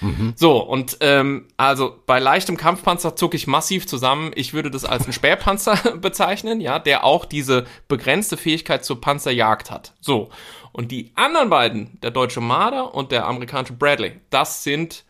Mhm. 0.00 0.32
So, 0.36 0.58
und 0.58 0.98
ähm, 1.00 1.46
also 1.56 1.96
bei 2.06 2.18
leichtem 2.18 2.56
Kampfpanzer 2.56 3.16
zucke 3.16 3.36
ich 3.36 3.46
massiv 3.46 3.86
zusammen. 3.86 4.32
Ich 4.34 4.54
würde 4.54 4.70
das 4.70 4.84
als 4.84 5.04
einen 5.04 5.12
Spähpanzer 5.12 5.76
bezeichnen, 6.00 6.60
ja, 6.60 6.78
der 6.78 7.04
auch 7.04 7.24
diese 7.24 7.64
begrenzte 7.88 8.36
Fähigkeit 8.36 8.84
zur 8.84 9.00
Panzerjagd 9.00 9.70
hat. 9.70 9.94
So. 10.00 10.30
Und 10.72 10.92
die 10.92 11.12
anderen 11.14 11.50
beiden, 11.50 11.98
der 12.02 12.10
deutsche 12.10 12.40
Marder 12.40 12.94
und 12.94 13.10
der 13.10 13.26
amerikanische 13.26 13.72
Bradley, 13.72 14.12
das 14.30 14.62
sind 14.62 15.04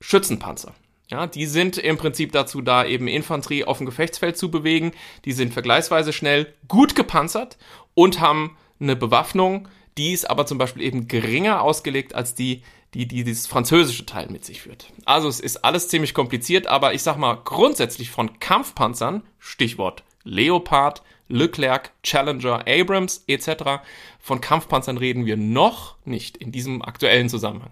Schützenpanzer. 0.00 0.74
Ja, 1.10 1.26
die 1.26 1.46
sind 1.46 1.78
im 1.78 1.96
Prinzip 1.96 2.32
dazu 2.32 2.60
da, 2.60 2.84
eben 2.84 3.08
Infanterie 3.08 3.64
auf 3.64 3.78
dem 3.78 3.86
Gefechtsfeld 3.86 4.36
zu 4.36 4.50
bewegen. 4.50 4.92
Die 5.24 5.32
sind 5.32 5.54
vergleichsweise 5.54 6.12
schnell, 6.12 6.52
gut 6.68 6.94
gepanzert 6.94 7.56
und 7.94 8.20
haben 8.20 8.56
eine 8.78 8.94
Bewaffnung, 8.94 9.68
die 9.96 10.12
ist 10.12 10.30
aber 10.30 10.46
zum 10.46 10.58
Beispiel 10.58 10.82
eben 10.82 11.08
geringer 11.08 11.62
ausgelegt 11.62 12.14
als 12.14 12.34
die, 12.34 12.62
die, 12.94 13.06
die 13.06 13.24
dieses 13.24 13.46
französische 13.46 14.06
Teil 14.06 14.28
mit 14.30 14.44
sich 14.44 14.62
führt. 14.62 14.92
Also 15.04 15.28
es 15.28 15.40
ist 15.40 15.64
alles 15.64 15.88
ziemlich 15.88 16.14
kompliziert, 16.14 16.66
aber 16.66 16.94
ich 16.94 17.02
sag 17.02 17.16
mal 17.16 17.34
grundsätzlich 17.44 18.10
von 18.10 18.38
Kampfpanzern, 18.40 19.22
Stichwort 19.38 20.04
Leopard, 20.24 21.02
Leclerc, 21.28 21.92
Challenger, 22.02 22.64
Abrams 22.66 23.24
etc. 23.26 23.82
Von 24.18 24.40
Kampfpanzern 24.40 24.96
reden 24.98 25.26
wir 25.26 25.36
noch 25.36 25.96
nicht 26.04 26.36
in 26.36 26.52
diesem 26.52 26.82
aktuellen 26.82 27.28
Zusammenhang. 27.28 27.70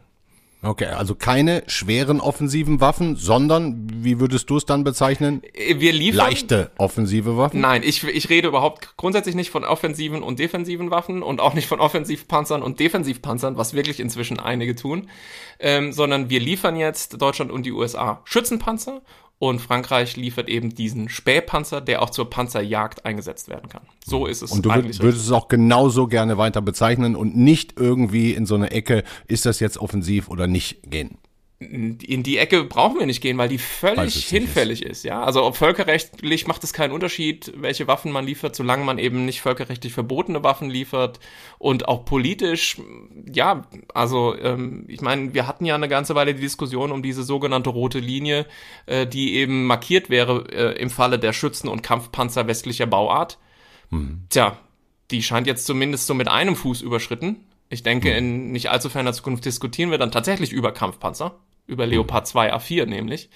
Okay, 0.66 0.86
also 0.86 1.14
keine 1.14 1.62
schweren 1.66 2.20
offensiven 2.20 2.80
Waffen, 2.80 3.16
sondern, 3.16 3.86
wie 3.92 4.18
würdest 4.18 4.50
du 4.50 4.56
es 4.56 4.64
dann 4.64 4.84
bezeichnen? 4.84 5.42
Wir 5.54 5.92
liefern. 5.92 6.18
Leichte 6.18 6.70
offensive 6.76 7.36
Waffen? 7.36 7.60
Nein, 7.60 7.82
ich, 7.84 8.02
ich 8.04 8.28
rede 8.28 8.48
überhaupt 8.48 8.96
grundsätzlich 8.96 9.34
nicht 9.34 9.50
von 9.50 9.64
offensiven 9.64 10.22
und 10.22 10.38
defensiven 10.38 10.90
Waffen 10.90 11.22
und 11.22 11.40
auch 11.40 11.54
nicht 11.54 11.68
von 11.68 11.80
Offensivpanzern 11.80 12.62
und 12.62 12.80
Defensivpanzern, 12.80 13.56
was 13.56 13.74
wirklich 13.74 14.00
inzwischen 14.00 14.40
einige 14.40 14.74
tun, 14.74 15.08
ähm, 15.60 15.92
sondern 15.92 16.30
wir 16.30 16.40
liefern 16.40 16.76
jetzt 16.76 17.20
Deutschland 17.20 17.52
und 17.52 17.64
die 17.64 17.72
USA 17.72 18.20
Schützenpanzer 18.24 19.02
und 19.38 19.60
Frankreich 19.60 20.16
liefert 20.16 20.48
eben 20.48 20.74
diesen 20.74 21.08
Spähpanzer, 21.08 21.80
der 21.80 22.02
auch 22.02 22.10
zur 22.10 22.30
Panzerjagd 22.30 23.04
eingesetzt 23.04 23.48
werden 23.48 23.68
kann. 23.68 23.82
So 24.04 24.26
ist 24.26 24.42
es. 24.42 24.50
Und 24.50 24.64
du 24.64 24.70
würdest 24.70 25.02
richtig. 25.02 25.22
es 25.22 25.32
auch 25.32 25.48
genauso 25.48 26.06
gerne 26.06 26.38
weiter 26.38 26.62
bezeichnen 26.62 27.16
und 27.16 27.36
nicht 27.36 27.74
irgendwie 27.78 28.32
in 28.32 28.46
so 28.46 28.54
eine 28.54 28.70
Ecke, 28.70 29.04
ist 29.26 29.44
das 29.44 29.60
jetzt 29.60 29.78
offensiv 29.78 30.28
oder 30.28 30.46
nicht 30.46 30.90
gehen 30.90 31.18
in 31.58 32.22
die 32.22 32.36
Ecke 32.36 32.64
brauchen 32.64 32.98
wir 32.98 33.06
nicht 33.06 33.22
gehen, 33.22 33.38
weil 33.38 33.48
die 33.48 33.56
völlig 33.56 34.26
hinfällig 34.26 34.82
ist. 34.82 34.98
ist. 34.98 35.04
ja. 35.04 35.22
Also 35.22 35.50
völkerrechtlich 35.52 36.46
macht 36.46 36.62
es 36.64 36.74
keinen 36.74 36.92
Unterschied, 36.92 37.50
welche 37.56 37.86
Waffen 37.86 38.12
man 38.12 38.26
liefert, 38.26 38.54
solange 38.54 38.84
man 38.84 38.98
eben 38.98 39.24
nicht 39.24 39.40
völkerrechtlich 39.40 39.94
verbotene 39.94 40.44
Waffen 40.44 40.68
liefert 40.68 41.18
und 41.58 41.88
auch 41.88 42.04
politisch, 42.04 42.76
ja, 43.32 43.62
also 43.94 44.36
ähm, 44.38 44.84
ich 44.88 45.00
meine, 45.00 45.32
wir 45.32 45.46
hatten 45.46 45.64
ja 45.64 45.74
eine 45.74 45.88
ganze 45.88 46.14
Weile 46.14 46.34
die 46.34 46.42
Diskussion 46.42 46.92
um 46.92 47.02
diese 47.02 47.22
sogenannte 47.22 47.70
rote 47.70 48.00
Linie, 48.00 48.44
äh, 48.84 49.06
die 49.06 49.36
eben 49.36 49.64
markiert 49.64 50.10
wäre 50.10 50.44
äh, 50.52 50.78
im 50.78 50.90
Falle 50.90 51.18
der 51.18 51.32
Schützen- 51.32 51.68
und 51.68 51.82
Kampfpanzer 51.82 52.46
westlicher 52.46 52.86
Bauart. 52.86 53.38
Mhm. 53.88 54.24
Tja, 54.28 54.58
die 55.10 55.22
scheint 55.22 55.46
jetzt 55.46 55.64
zumindest 55.64 56.06
so 56.06 56.12
mit 56.12 56.28
einem 56.28 56.54
Fuß 56.54 56.82
überschritten. 56.82 57.46
Ich 57.68 57.82
denke, 57.82 58.10
mhm. 58.10 58.16
in 58.16 58.52
nicht 58.52 58.70
allzu 58.70 58.88
ferner 58.88 59.12
Zukunft 59.12 59.44
diskutieren 59.44 59.90
wir 59.90 59.98
dann 59.98 60.12
tatsächlich 60.12 60.52
über 60.52 60.72
Kampfpanzer, 60.72 61.36
über 61.66 61.86
Leopard 61.86 62.26
2 62.26 62.54
A4 62.54 62.86
nämlich. 62.86 63.30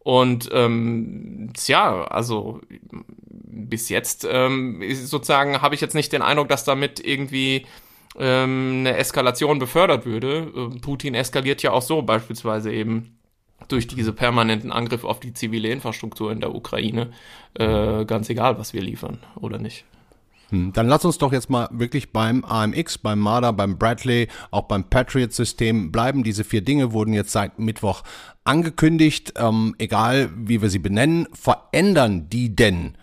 Und 0.00 0.48
ähm, 0.52 1.50
tja, 1.54 2.04
also 2.04 2.60
bis 2.70 3.88
jetzt 3.88 4.26
ähm, 4.28 4.82
sozusagen 4.94 5.60
habe 5.60 5.74
ich 5.74 5.80
jetzt 5.80 5.94
nicht 5.94 6.12
den 6.12 6.22
Eindruck, 6.22 6.48
dass 6.48 6.64
damit 6.64 7.04
irgendwie 7.04 7.66
ähm, 8.18 8.76
eine 8.80 8.96
Eskalation 8.96 9.58
befördert 9.58 10.06
würde. 10.06 10.50
Ähm, 10.56 10.80
Putin 10.80 11.14
eskaliert 11.14 11.62
ja 11.62 11.72
auch 11.72 11.82
so 11.82 12.02
beispielsweise 12.02 12.72
eben 12.72 13.18
durch 13.68 13.86
diese 13.86 14.12
permanenten 14.12 14.72
Angriffe 14.72 15.06
auf 15.06 15.20
die 15.20 15.34
zivile 15.34 15.68
Infrastruktur 15.68 16.32
in 16.32 16.40
der 16.40 16.54
Ukraine, 16.54 17.12
äh, 17.54 18.04
ganz 18.04 18.30
egal, 18.30 18.58
was 18.58 18.72
wir 18.72 18.82
liefern 18.82 19.18
oder 19.36 19.58
nicht. 19.58 19.84
Hm, 20.50 20.72
dann 20.72 20.88
lass 20.88 21.04
uns 21.04 21.18
doch 21.18 21.32
jetzt 21.32 21.48
mal 21.48 21.68
wirklich 21.72 22.12
beim 22.12 22.44
AMX, 22.44 22.98
beim 22.98 23.20
Marder, 23.20 23.52
beim 23.52 23.78
Bradley, 23.78 24.28
auch 24.50 24.62
beim 24.62 24.84
Patriot-System 24.84 25.92
bleiben. 25.92 26.24
Diese 26.24 26.44
vier 26.44 26.60
Dinge 26.60 26.92
wurden 26.92 27.14
jetzt 27.14 27.32
seit 27.32 27.58
Mittwoch 27.58 28.02
angekündigt. 28.44 29.34
Ähm, 29.36 29.74
egal, 29.78 30.30
wie 30.36 30.60
wir 30.60 30.70
sie 30.70 30.78
benennen, 30.78 31.28
verändern 31.32 32.28
die 32.28 32.54
denn 32.54 32.96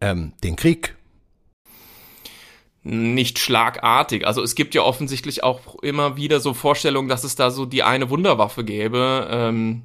ähm, 0.00 0.32
den 0.42 0.56
Krieg? 0.56 0.96
Nicht 2.84 3.40
schlagartig. 3.40 4.24
Also 4.24 4.42
es 4.42 4.54
gibt 4.54 4.76
ja 4.76 4.82
offensichtlich 4.82 5.42
auch 5.42 5.74
immer 5.82 6.16
wieder 6.16 6.38
so 6.38 6.54
Vorstellungen, 6.54 7.08
dass 7.08 7.24
es 7.24 7.34
da 7.34 7.50
so 7.50 7.66
die 7.66 7.82
eine 7.82 8.10
Wunderwaffe 8.10 8.64
gäbe. 8.64 9.26
Ähm, 9.28 9.82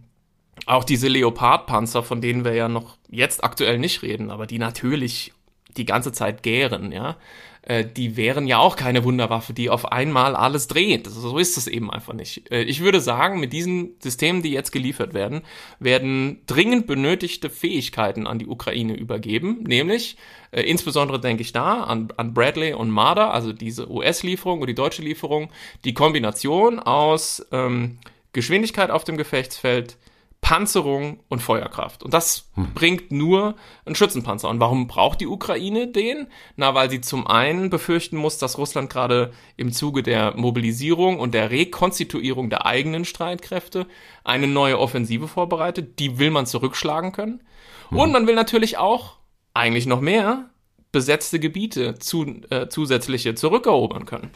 auch 0.67 0.83
diese 0.83 1.07
Leopardpanzer, 1.07 2.03
von 2.03 2.21
denen 2.21 2.45
wir 2.45 2.53
ja 2.53 2.67
noch 2.67 2.97
jetzt 3.09 3.43
aktuell 3.43 3.79
nicht 3.79 4.03
reden, 4.03 4.29
aber 4.29 4.45
die 4.45 4.59
natürlich 4.59 5.33
die 5.77 5.85
ganze 5.85 6.11
Zeit 6.11 6.43
gären, 6.43 6.91
ja, 6.91 7.17
äh, 7.63 7.85
die 7.85 8.17
wären 8.17 8.47
ja 8.47 8.57
auch 8.57 8.75
keine 8.75 9.03
Wunderwaffe, 9.03 9.53
die 9.53 9.69
auf 9.69 9.91
einmal 9.91 10.35
alles 10.35 10.67
dreht. 10.67 11.07
Also 11.07 11.21
so 11.21 11.37
ist 11.37 11.57
es 11.57 11.67
eben 11.67 11.91
einfach 11.91 12.13
nicht. 12.13 12.51
Äh, 12.51 12.63
ich 12.63 12.81
würde 12.81 12.99
sagen, 12.99 13.39
mit 13.39 13.53
diesen 13.53 13.95
Systemen, 13.99 14.41
die 14.41 14.51
jetzt 14.51 14.71
geliefert 14.71 15.13
werden, 15.13 15.41
werden 15.79 16.41
dringend 16.47 16.87
benötigte 16.87 17.49
Fähigkeiten 17.49 18.25
an 18.25 18.39
die 18.39 18.47
Ukraine 18.47 18.95
übergeben, 18.95 19.63
nämlich 19.63 20.17
äh, 20.51 20.61
insbesondere 20.61 21.19
denke 21.19 21.43
ich 21.43 21.53
da 21.53 21.83
an, 21.83 22.09
an 22.17 22.33
Bradley 22.33 22.73
und 22.73 22.89
Marder, 22.89 23.33
also 23.33 23.53
diese 23.53 23.91
US-Lieferung 23.91 24.61
und 24.61 24.67
die 24.67 24.75
deutsche 24.75 25.03
Lieferung, 25.03 25.51
die 25.85 25.93
Kombination 25.93 26.79
aus 26.79 27.45
ähm, 27.51 27.99
Geschwindigkeit 28.33 28.89
auf 28.89 29.03
dem 29.03 29.17
Gefechtsfeld, 29.17 29.97
Panzerung 30.41 31.19
und 31.29 31.39
Feuerkraft. 31.39 32.03
Und 32.03 32.13
das 32.13 32.49
hm. 32.55 32.73
bringt 32.73 33.11
nur 33.11 33.55
ein 33.85 33.95
Schützenpanzer. 33.95 34.49
Und 34.49 34.59
warum 34.59 34.87
braucht 34.87 35.21
die 35.21 35.27
Ukraine 35.27 35.87
den? 35.87 36.27
Na, 36.55 36.73
weil 36.73 36.89
sie 36.89 36.99
zum 36.99 37.27
einen 37.27 37.69
befürchten 37.69 38.17
muss, 38.17 38.39
dass 38.39 38.57
Russland 38.57 38.89
gerade 38.89 39.31
im 39.55 39.71
Zuge 39.71 40.03
der 40.03 40.35
Mobilisierung 40.35 41.19
und 41.19 41.33
der 41.33 41.51
Rekonstituierung 41.51 42.49
der 42.49 42.65
eigenen 42.65 43.05
Streitkräfte 43.05 43.87
eine 44.23 44.47
neue 44.47 44.79
Offensive 44.79 45.27
vorbereitet. 45.27 45.99
Die 45.99 46.17
will 46.17 46.31
man 46.31 46.47
zurückschlagen 46.47 47.11
können. 47.11 47.43
Hm. 47.89 47.99
Und 47.99 48.11
man 48.11 48.27
will 48.27 48.35
natürlich 48.35 48.77
auch, 48.77 49.17
eigentlich 49.53 49.85
noch 49.85 50.01
mehr, 50.01 50.49
besetzte 50.91 51.39
Gebiete 51.39 51.95
zu, 51.99 52.25
äh, 52.49 52.67
zusätzliche 52.67 53.35
zurückerobern 53.35 54.05
können. 54.05 54.31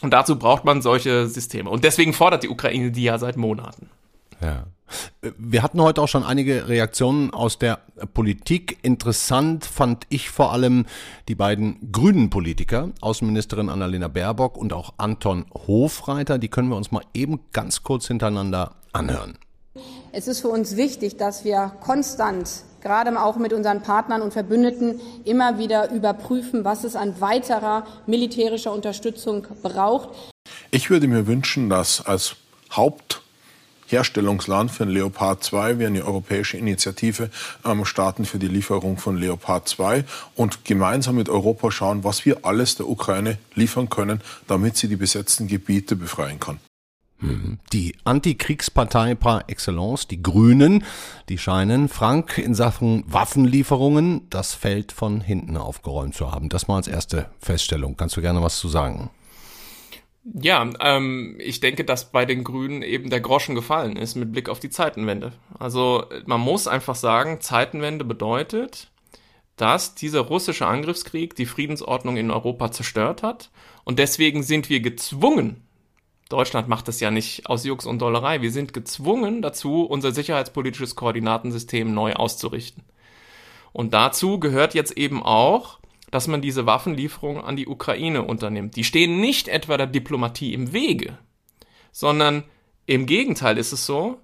Und 0.00 0.12
dazu 0.12 0.38
braucht 0.38 0.64
man 0.64 0.80
solche 0.80 1.26
Systeme. 1.26 1.68
Und 1.70 1.84
deswegen 1.84 2.12
fordert 2.12 2.42
die 2.42 2.48
Ukraine 2.48 2.90
die 2.90 3.02
ja 3.02 3.18
seit 3.18 3.36
Monaten. 3.36 3.90
Ja. 4.40 4.66
Wir 5.38 5.62
hatten 5.62 5.80
heute 5.80 6.02
auch 6.02 6.08
schon 6.08 6.24
einige 6.24 6.66
Reaktionen 6.68 7.32
aus 7.32 7.58
der 7.58 7.78
Politik. 8.12 8.78
Interessant 8.82 9.64
fand 9.64 10.04
ich 10.08 10.30
vor 10.30 10.52
allem 10.52 10.86
die 11.28 11.36
beiden 11.36 11.92
grünen 11.92 12.28
Politiker, 12.28 12.90
Außenministerin 13.00 13.68
Annalena 13.68 14.08
Baerbock 14.08 14.56
und 14.56 14.72
auch 14.72 14.94
Anton 14.96 15.46
Hofreiter. 15.54 16.38
Die 16.38 16.48
können 16.48 16.68
wir 16.68 16.76
uns 16.76 16.90
mal 16.90 17.04
eben 17.14 17.40
ganz 17.52 17.84
kurz 17.84 18.08
hintereinander 18.08 18.72
anhören. 18.92 19.38
Es 20.12 20.26
ist 20.26 20.40
für 20.40 20.48
uns 20.48 20.76
wichtig, 20.76 21.16
dass 21.16 21.44
wir 21.44 21.72
konstant, 21.80 22.64
gerade 22.80 23.22
auch 23.22 23.36
mit 23.36 23.52
unseren 23.52 23.82
Partnern 23.82 24.22
und 24.22 24.32
Verbündeten, 24.32 25.00
immer 25.24 25.58
wieder 25.58 25.92
überprüfen, 25.92 26.64
was 26.64 26.82
es 26.82 26.96
an 26.96 27.20
weiterer 27.20 27.86
militärischer 28.06 28.72
Unterstützung 28.72 29.46
braucht. 29.62 30.08
Ich 30.72 30.90
würde 30.90 31.06
mir 31.06 31.28
wünschen, 31.28 31.70
dass 31.70 32.04
als 32.04 32.34
Haupt 32.72 33.22
Herstellungsland 33.90 34.70
für 34.70 34.84
ein 34.84 34.90
Leopard 34.90 35.42
2. 35.42 35.78
Wir 35.78 35.86
eine 35.86 36.04
europäische 36.04 36.56
Initiative 36.56 37.30
ähm, 37.64 37.84
starten 37.84 38.24
für 38.24 38.38
die 38.38 38.48
Lieferung 38.48 38.98
von 38.98 39.16
Leopard 39.16 39.68
2 39.68 40.04
und 40.36 40.64
gemeinsam 40.64 41.16
mit 41.16 41.28
Europa 41.28 41.70
schauen, 41.70 42.04
was 42.04 42.24
wir 42.24 42.44
alles 42.44 42.76
der 42.76 42.88
Ukraine 42.88 43.38
liefern 43.54 43.88
können, 43.88 44.20
damit 44.46 44.76
sie 44.76 44.88
die 44.88 44.96
besetzten 44.96 45.48
Gebiete 45.48 45.96
befreien 45.96 46.40
kann. 46.40 46.60
Mhm. 47.20 47.58
Die 47.72 47.94
Antikriegspartei 48.04 49.14
par 49.14 49.48
excellence, 49.48 50.08
die 50.08 50.22
Grünen, 50.22 50.84
die 51.28 51.38
scheinen 51.38 51.88
Frank 51.88 52.38
in 52.38 52.54
Sachen 52.54 53.04
Waffenlieferungen 53.06 54.26
das 54.30 54.54
Feld 54.54 54.92
von 54.92 55.20
hinten 55.20 55.56
aufgeräumt 55.56 56.14
zu 56.14 56.32
haben. 56.32 56.48
Das 56.48 56.68
mal 56.68 56.76
als 56.76 56.88
erste 56.88 57.26
Feststellung. 57.38 57.96
Kannst 57.96 58.16
du 58.16 58.22
gerne 58.22 58.42
was 58.42 58.58
zu 58.58 58.68
sagen? 58.68 59.10
Ja, 60.22 60.68
ähm, 60.80 61.36
ich 61.38 61.60
denke, 61.60 61.84
dass 61.84 62.12
bei 62.12 62.26
den 62.26 62.44
Grünen 62.44 62.82
eben 62.82 63.08
der 63.08 63.20
Groschen 63.20 63.54
gefallen 63.54 63.96
ist 63.96 64.16
mit 64.16 64.32
Blick 64.32 64.48
auf 64.48 64.60
die 64.60 64.70
Zeitenwende. 64.70 65.32
Also 65.58 66.04
man 66.26 66.40
muss 66.40 66.68
einfach 66.68 66.94
sagen, 66.94 67.40
Zeitenwende 67.40 68.04
bedeutet, 68.04 68.90
dass 69.56 69.94
dieser 69.94 70.20
russische 70.20 70.66
Angriffskrieg 70.66 71.34
die 71.34 71.46
Friedensordnung 71.46 72.16
in 72.16 72.30
Europa 72.30 72.70
zerstört 72.70 73.22
hat 73.22 73.50
und 73.84 73.98
deswegen 73.98 74.42
sind 74.42 74.68
wir 74.68 74.80
gezwungen, 74.80 75.66
Deutschland 76.28 76.68
macht 76.68 76.86
das 76.86 77.00
ja 77.00 77.10
nicht 77.10 77.46
aus 77.46 77.64
Jux 77.64 77.86
und 77.86 77.98
Dollerei, 78.00 78.40
wir 78.40 78.52
sind 78.52 78.72
gezwungen 78.72 79.42
dazu, 79.42 79.82
unser 79.82 80.12
sicherheitspolitisches 80.12 80.94
Koordinatensystem 80.94 81.92
neu 81.92 82.12
auszurichten. 82.12 82.84
Und 83.72 83.94
dazu 83.94 84.38
gehört 84.38 84.74
jetzt 84.74 84.96
eben 84.96 85.22
auch, 85.22 85.79
dass 86.10 86.28
man 86.28 86.42
diese 86.42 86.66
Waffenlieferungen 86.66 87.42
an 87.42 87.56
die 87.56 87.68
Ukraine 87.68 88.22
unternimmt. 88.22 88.76
Die 88.76 88.84
stehen 88.84 89.20
nicht 89.20 89.48
etwa 89.48 89.76
der 89.76 89.86
Diplomatie 89.86 90.54
im 90.54 90.72
Wege, 90.72 91.18
sondern 91.92 92.44
im 92.86 93.06
Gegenteil 93.06 93.58
ist 93.58 93.72
es 93.72 93.86
so, 93.86 94.20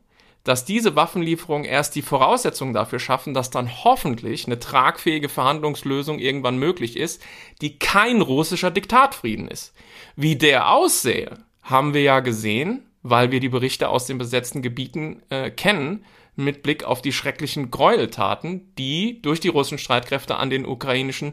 dass 0.46 0.64
diese 0.64 0.94
Waffenlieferungen 0.94 1.64
erst 1.64 1.96
die 1.96 2.02
Voraussetzungen 2.02 2.72
dafür 2.72 3.00
schaffen, 3.00 3.34
dass 3.34 3.50
dann 3.50 3.84
hoffentlich 3.84 4.46
eine 4.46 4.60
tragfähige 4.60 5.28
Verhandlungslösung 5.28 6.20
irgendwann 6.20 6.56
möglich 6.56 6.96
ist, 6.96 7.20
die 7.60 7.78
kein 7.80 8.20
russischer 8.20 8.70
Diktatfrieden 8.70 9.48
ist. 9.48 9.74
Wie 10.14 10.36
der 10.36 10.70
aussähe, 10.70 11.38
haben 11.62 11.94
wir 11.94 12.02
ja 12.02 12.20
gesehen, 12.20 12.86
weil 13.02 13.32
wir 13.32 13.40
die 13.40 13.48
Berichte 13.48 13.88
aus 13.88 14.06
den 14.06 14.18
besetzten 14.18 14.62
Gebieten 14.62 15.22
äh, 15.30 15.50
kennen, 15.50 16.04
mit 16.36 16.62
Blick 16.62 16.84
auf 16.84 17.02
die 17.02 17.12
schrecklichen 17.12 17.70
Gräueltaten, 17.70 18.72
die 18.78 19.20
durch 19.22 19.40
die 19.40 19.48
russischen 19.48 19.78
Streitkräfte 19.78 20.36
an 20.36 20.50
den 20.50 20.66
ukrainischen 20.66 21.32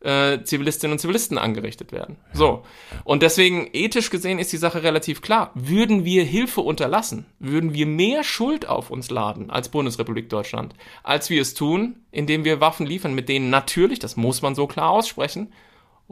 äh, 0.00 0.42
Zivilistinnen 0.42 0.92
und 0.92 0.98
Zivilisten 0.98 1.38
angerichtet 1.38 1.92
werden. 1.92 2.16
So. 2.32 2.64
Und 3.04 3.22
deswegen, 3.22 3.68
ethisch 3.72 4.10
gesehen, 4.10 4.38
ist 4.38 4.52
die 4.52 4.56
Sache 4.56 4.82
relativ 4.82 5.20
klar. 5.20 5.50
Würden 5.54 6.04
wir 6.04 6.24
Hilfe 6.24 6.62
unterlassen, 6.62 7.26
würden 7.38 7.74
wir 7.74 7.86
mehr 7.86 8.24
Schuld 8.24 8.66
auf 8.66 8.90
uns 8.90 9.10
laden 9.10 9.50
als 9.50 9.68
Bundesrepublik 9.68 10.28
Deutschland, 10.30 10.74
als 11.02 11.28
wir 11.30 11.42
es 11.42 11.54
tun, 11.54 11.96
indem 12.10 12.44
wir 12.44 12.60
Waffen 12.60 12.86
liefern, 12.86 13.14
mit 13.14 13.28
denen 13.28 13.50
natürlich, 13.50 13.98
das 13.98 14.16
muss 14.16 14.42
man 14.42 14.54
so 14.54 14.66
klar 14.66 14.90
aussprechen, 14.90 15.52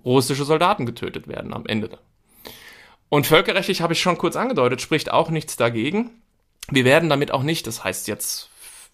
russische 0.05 0.45
Soldaten 0.45 0.87
getötet 0.87 1.27
werden 1.27 1.53
am 1.55 1.67
Ende. 1.67 1.99
Und 3.09 3.27
völkerrechtlich 3.27 3.81
habe 3.81 3.95
ich 3.95 4.01
schon 4.01 4.19
kurz 4.19 4.37
angedeutet, 4.37 4.83
spricht 4.83 5.11
auch 5.11 5.31
nichts 5.31 5.57
dagegen. 5.57 6.11
Wir 6.71 6.85
werden 6.85 7.09
damit 7.09 7.31
auch 7.31 7.43
nicht, 7.43 7.67
das 7.67 7.83
heißt 7.83 8.07
jetzt 8.09 8.48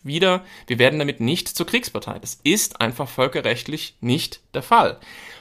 wieder, 0.05 0.45
wir 0.67 0.79
werden 0.79 0.99
damit 0.99 1.21
nicht 1.21 1.49
zur 1.49 1.67
Kriegspartei. 1.67 2.19
Das 2.19 2.39
ist 2.43 2.81
einfach 2.81 3.09
völkerrechtlich 3.09 3.97
nicht 4.01 4.41
der 4.55 4.63
Fall. 4.63 5.01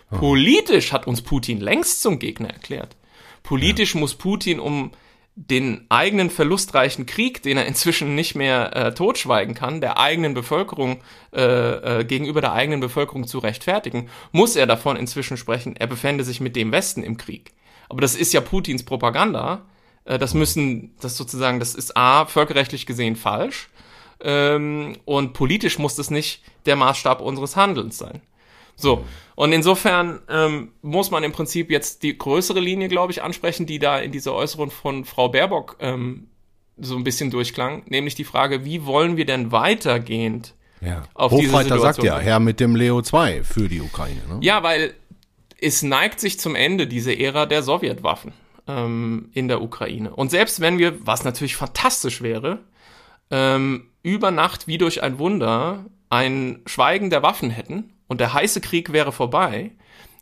Politisch 0.09 0.91
hat 0.91 1.07
uns 1.07 1.21
Putin 1.21 1.59
längst 1.59 2.01
zum 2.01 2.19
Gegner 2.19 2.49
erklärt. 2.49 2.95
Politisch 3.41 3.95
ja. 3.95 3.99
muss 3.99 4.15
Putin 4.15 4.59
um 4.59 4.91
den 5.35 5.85
eigenen 5.89 6.29
verlustreichen 6.29 7.07
Krieg, 7.07 7.41
den 7.41 7.57
er 7.57 7.65
inzwischen 7.65 8.13
nicht 8.13 8.35
mehr 8.35 8.75
äh, 8.75 8.93
totschweigen 8.93 9.55
kann, 9.55 9.81
der 9.81 9.97
eigenen 9.97 10.35
Bevölkerung 10.35 11.01
äh, 11.33 11.41
äh, 12.01 12.05
gegenüber 12.05 12.39
der 12.39 12.53
eigenen 12.53 12.79
Bevölkerung 12.79 13.25
zu 13.25 13.39
rechtfertigen, 13.39 14.09
muss 14.31 14.55
er 14.55 14.67
davon 14.67 14.95
inzwischen 14.95 15.37
sprechen, 15.37 15.75
er 15.75 15.87
befände 15.87 16.23
sich 16.23 16.39
mit 16.39 16.55
dem 16.55 16.71
Westen 16.71 17.01
im 17.01 17.17
Krieg. 17.17 17.51
Aber 17.89 18.01
das 18.01 18.15
ist 18.15 18.31
ja 18.31 18.41
Putins 18.41 18.83
Propaganda. 18.83 19.65
Äh, 20.05 20.19
das 20.19 20.35
müssen, 20.35 20.95
das 21.01 21.17
sozusagen, 21.17 21.59
das 21.59 21.73
ist 21.73 21.97
a 21.97 22.27
völkerrechtlich 22.27 22.85
gesehen 22.85 23.15
falsch 23.15 23.69
ähm, 24.23 24.97
und 25.05 25.33
politisch 25.33 25.79
muss 25.79 25.95
das 25.95 26.09
nicht 26.09 26.41
der 26.65 26.75
Maßstab 26.75 27.21
unseres 27.21 27.55
Handelns 27.55 27.97
sein. 27.97 28.21
So, 28.75 29.05
und 29.35 29.51
insofern 29.53 30.19
ähm, 30.29 30.71
muss 30.81 31.11
man 31.11 31.23
im 31.23 31.31
Prinzip 31.31 31.69
jetzt 31.69 32.01
die 32.03 32.17
größere 32.17 32.59
Linie, 32.59 32.87
glaube 32.87 33.11
ich, 33.11 33.21
ansprechen, 33.21 33.65
die 33.65 33.79
da 33.79 33.99
in 33.99 34.11
dieser 34.11 34.33
Äußerung 34.33 34.71
von 34.71 35.05
Frau 35.05 35.29
Baerbock 35.29 35.77
ähm, 35.79 36.27
so 36.77 36.95
ein 36.95 37.03
bisschen 37.03 37.29
durchklang, 37.29 37.83
nämlich 37.87 38.15
die 38.15 38.23
Frage, 38.23 38.65
wie 38.65 38.85
wollen 38.85 39.15
wir 39.15 39.25
denn 39.25 39.51
weitergehend 39.51 40.55
ja. 40.81 41.03
auf 41.13 41.31
Hofreiter 41.31 41.45
diese 41.45 41.75
Situation 41.75 41.81
sagt 41.81 42.03
ja, 42.03 42.19
Herr 42.19 42.39
mit 42.39 42.59
dem 42.59 42.75
Leo 42.75 43.01
2 43.01 43.43
für 43.43 43.69
die 43.69 43.81
Ukraine. 43.81 44.21
Ne? 44.27 44.39
Ja, 44.41 44.63
weil 44.63 44.95
es 45.61 45.81
neigt 45.81 46.19
sich 46.19 46.39
zum 46.39 46.55
Ende 46.55 46.87
diese 46.87 47.17
Ära 47.17 47.45
der 47.45 47.63
Sowjetwaffen 47.63 48.33
ähm, 48.67 49.29
in 49.33 49.47
der 49.47 49.61
Ukraine. 49.61 50.13
Und 50.13 50.31
selbst 50.31 50.59
wenn 50.59 50.77
wir, 50.77 51.05
was 51.05 51.23
natürlich 51.23 51.55
fantastisch 51.55 52.21
wäre, 52.21 52.59
ähm, 53.33 53.89
über 54.03 54.29
Nacht 54.29 54.67
wie 54.67 54.77
durch 54.77 55.01
ein 55.01 55.17
Wunder 55.17 55.85
ein 56.09 56.61
Schweigen 56.67 57.09
der 57.09 57.23
Waffen 57.23 57.49
hätten 57.49 57.93
und 58.07 58.21
der 58.21 58.33
heiße 58.33 58.61
Krieg 58.61 58.93
wäre 58.93 59.11
vorbei, 59.11 59.71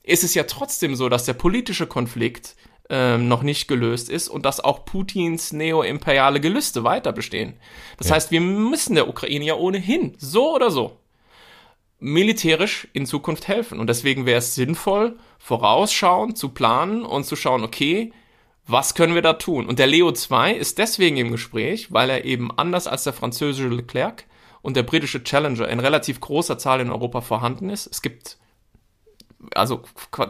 ist 0.01 0.23
es 0.23 0.33
ja 0.33 0.43
trotzdem 0.43 0.95
so, 0.95 1.09
dass 1.09 1.25
der 1.25 1.33
politische 1.33 1.87
Konflikt 1.87 2.55
ähm, 2.89 3.27
noch 3.27 3.43
nicht 3.43 3.67
gelöst 3.67 4.09
ist 4.09 4.29
und 4.29 4.45
dass 4.45 4.61
auch 4.61 4.85
Putins 4.85 5.51
neoimperiale 5.51 6.39
Gelüste 6.39 6.85
weiter 6.85 7.11
bestehen. 7.11 7.55
Das 7.97 8.07
ja. 8.07 8.15
heißt, 8.15 8.31
wir 8.31 8.41
müssen 8.41 8.95
der 8.95 9.09
Ukraine 9.09 9.45
ja 9.45 9.55
ohnehin, 9.55 10.15
so 10.17 10.55
oder 10.55 10.71
so, 10.71 10.97
militärisch 11.99 12.87
in 12.93 13.05
Zukunft 13.05 13.49
helfen. 13.49 13.79
Und 13.79 13.87
deswegen 13.87 14.25
wäre 14.25 14.39
es 14.39 14.55
sinnvoll, 14.55 15.17
vorausschauend 15.37 16.37
zu 16.37 16.49
planen 16.49 17.03
und 17.03 17.25
zu 17.25 17.35
schauen, 17.35 17.63
okay, 17.63 18.13
was 18.71 18.95
können 18.95 19.15
wir 19.15 19.21
da 19.21 19.33
tun? 19.33 19.67
Und 19.67 19.79
der 19.79 19.87
Leo 19.87 20.11
2 20.11 20.53
ist 20.53 20.77
deswegen 20.77 21.17
im 21.17 21.31
Gespräch, 21.31 21.91
weil 21.91 22.09
er 22.09 22.25
eben 22.25 22.51
anders 22.57 22.87
als 22.87 23.03
der 23.03 23.13
französische 23.13 23.69
Leclerc 23.69 24.25
und 24.61 24.75
der 24.75 24.83
britische 24.83 25.23
Challenger 25.23 25.67
in 25.67 25.79
relativ 25.79 26.19
großer 26.19 26.57
Zahl 26.57 26.81
in 26.81 26.91
Europa 26.91 27.21
vorhanden 27.21 27.69
ist. 27.69 27.87
Es 27.87 28.01
gibt 28.01 28.37
also 29.55 29.81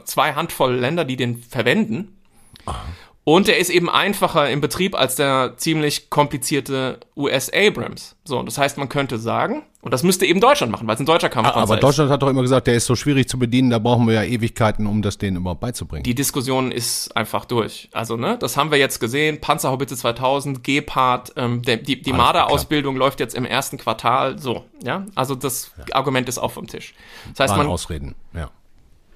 zwei 0.05 0.33
Handvoll 0.33 0.75
Länder, 0.75 1.05
die 1.05 1.17
den 1.17 1.37
verwenden. 1.37 2.21
Aha. 2.65 2.85
Und 3.23 3.47
er 3.47 3.59
ist 3.59 3.69
eben 3.69 3.89
einfacher 3.89 4.49
im 4.49 4.61
Betrieb 4.61 4.95
als 4.95 5.15
der 5.15 5.53
ziemlich 5.57 6.09
komplizierte 6.09 6.99
US 7.15 7.51
Abrams. 7.53 8.15
So, 8.23 8.41
das 8.41 8.57
heißt, 8.57 8.79
man 8.79 8.89
könnte 8.89 9.19
sagen, 9.19 9.61
und 9.81 9.93
das 9.93 10.01
müsste 10.01 10.25
eben 10.25 10.39
Deutschland 10.39 10.71
machen, 10.71 10.87
weil 10.87 10.95
es 10.95 10.99
ein 10.99 11.05
deutscher 11.05 11.29
Kampfpanzer 11.29 11.63
ist. 11.63 11.71
Aber 11.71 11.79
Deutschland 11.79 12.09
hat 12.09 12.21
doch 12.21 12.29
immer 12.29 12.41
gesagt, 12.41 12.65
der 12.65 12.75
ist 12.75 12.85
so 12.85 12.95
schwierig 12.95 13.29
zu 13.29 13.37
bedienen, 13.37 13.69
da 13.69 13.77
brauchen 13.77 14.07
wir 14.07 14.15
ja 14.15 14.23
Ewigkeiten, 14.23 14.87
um 14.87 15.03
das 15.03 15.19
denen 15.19 15.37
überhaupt 15.37 15.61
beizubringen. 15.61 16.03
Die 16.03 16.15
Diskussion 16.15 16.71
ist 16.71 17.15
einfach 17.15 17.45
durch. 17.45 17.89
Also, 17.91 18.17
ne, 18.17 18.37
das 18.39 18.57
haben 18.57 18.71
wir 18.71 18.79
jetzt 18.79 18.99
gesehen, 18.99 19.39
Panzerhaubitze 19.39 19.95
2000, 19.95 20.63
Gepard, 20.63 21.33
ähm, 21.35 21.61
der, 21.61 21.77
die, 21.77 22.01
die 22.01 22.13
Marder-Ausbildung 22.13 22.95
läuft 22.95 23.19
jetzt 23.19 23.35
im 23.35 23.45
ersten 23.45 23.77
Quartal, 23.77 24.39
so, 24.39 24.65
ja. 24.83 25.05
Also, 25.13 25.35
das 25.35 25.71
ja. 25.77 25.95
Argument 25.95 26.27
ist 26.27 26.39
auch 26.39 26.51
vom 26.51 26.67
Tisch. 26.67 26.93
Das 27.31 27.41
heißt, 27.41 27.51
Waren 27.51 27.65
man. 27.65 27.67
Ausreden, 27.67 28.15
ja 28.33 28.49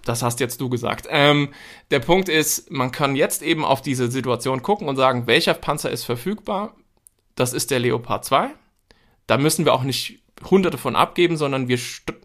das 0.06 0.24
hast 0.24 0.40
jetzt 0.40 0.62
du 0.62 0.70
gesagt. 0.70 1.08
Ähm, 1.10 1.50
der 1.92 2.00
Punkt 2.00 2.30
ist, 2.30 2.72
man 2.72 2.92
kann 2.92 3.16
jetzt 3.16 3.42
eben 3.42 3.66
auf 3.66 3.82
diese 3.82 4.10
Situation 4.10 4.62
gucken 4.62 4.88
und 4.88 4.96
sagen, 4.96 5.28
welcher 5.28 5.54
Panzer 5.54 5.92
ist 5.92 6.06
verfügbar. 6.06 6.76
Das 7.36 7.54
ist 7.54 7.72
der 7.72 7.80
Leopard 7.80 8.24
2. 8.24 8.50
Da 9.28 9.38
müssen 9.38 9.66
wir 9.66 9.74
auch 9.74 9.84
nicht 9.84 10.20
hunderte 10.50 10.78
von 10.78 10.96
abgeben, 10.96 11.38
sondern 11.38 11.68
wir 11.68 11.80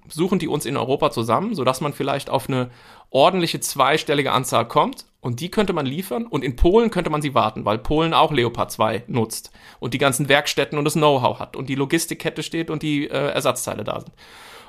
suchen 0.08 0.38
die 0.38 0.48
uns 0.48 0.66
in 0.66 0.76
Europa 0.76 1.10
zusammen, 1.10 1.54
sodass 1.54 1.80
man 1.80 1.92
vielleicht 1.92 2.28
auf 2.28 2.48
eine 2.48 2.70
ordentliche 3.10 3.60
zweistellige 3.60 4.32
Anzahl 4.32 4.66
kommt 4.66 5.06
und 5.20 5.40
die 5.40 5.50
könnte 5.50 5.72
man 5.72 5.86
liefern 5.86 6.26
und 6.26 6.44
in 6.44 6.56
Polen 6.56 6.90
könnte 6.90 7.10
man 7.10 7.22
sie 7.22 7.34
warten, 7.34 7.64
weil 7.64 7.78
Polen 7.78 8.14
auch 8.14 8.32
Leopard 8.32 8.72
2 8.72 9.04
nutzt 9.06 9.52
und 9.78 9.94
die 9.94 9.98
ganzen 9.98 10.28
Werkstätten 10.28 10.78
und 10.78 10.84
das 10.84 10.94
Know-how 10.94 11.38
hat 11.38 11.56
und 11.56 11.68
die 11.68 11.74
Logistikkette 11.74 12.42
steht 12.42 12.70
und 12.70 12.82
die 12.82 13.08
äh, 13.08 13.30
Ersatzteile 13.30 13.84
da 13.84 14.00
sind. 14.00 14.12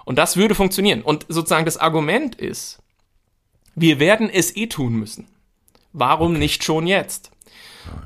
Und 0.05 0.17
das 0.17 0.37
würde 0.37 0.55
funktionieren. 0.55 1.01
Und 1.03 1.25
sozusagen 1.29 1.65
das 1.65 1.77
Argument 1.77 2.35
ist, 2.35 2.80
wir 3.75 3.99
werden 3.99 4.29
es 4.29 4.55
eh 4.55 4.67
tun 4.67 4.93
müssen. 4.93 5.27
Warum 5.93 6.31
okay. 6.31 6.39
nicht 6.39 6.63
schon 6.63 6.87
jetzt? 6.87 7.31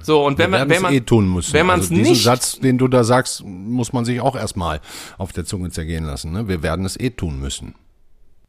So, 0.02 0.26
und 0.26 0.38
wenn 0.38 0.50
man, 0.50 0.70
wenn 0.70 0.82
man, 0.82 0.94
eh 0.94 1.02
tun 1.02 1.32
müssen. 1.32 1.54
wenn 1.54 1.66
man 1.66 1.80
es 1.80 1.92
also 1.92 2.02
nicht. 2.02 2.24
Satz, 2.24 2.60
den 2.60 2.78
du 2.78 2.88
da 2.88 3.04
sagst, 3.04 3.44
muss 3.44 3.94
man 3.94 4.06
sich 4.06 4.22
auch 4.22 4.36
erstmal 4.36 4.80
auf 5.18 5.34
der 5.34 5.46
Zunge 5.46 5.70
zergehen 5.70 6.06
lassen, 6.06 6.32
ne? 6.32 6.48
Wir 6.48 6.64
werden 6.64 6.86
es 6.86 6.98
eh 6.98 7.10
tun 7.10 7.40
müssen. 7.40 7.76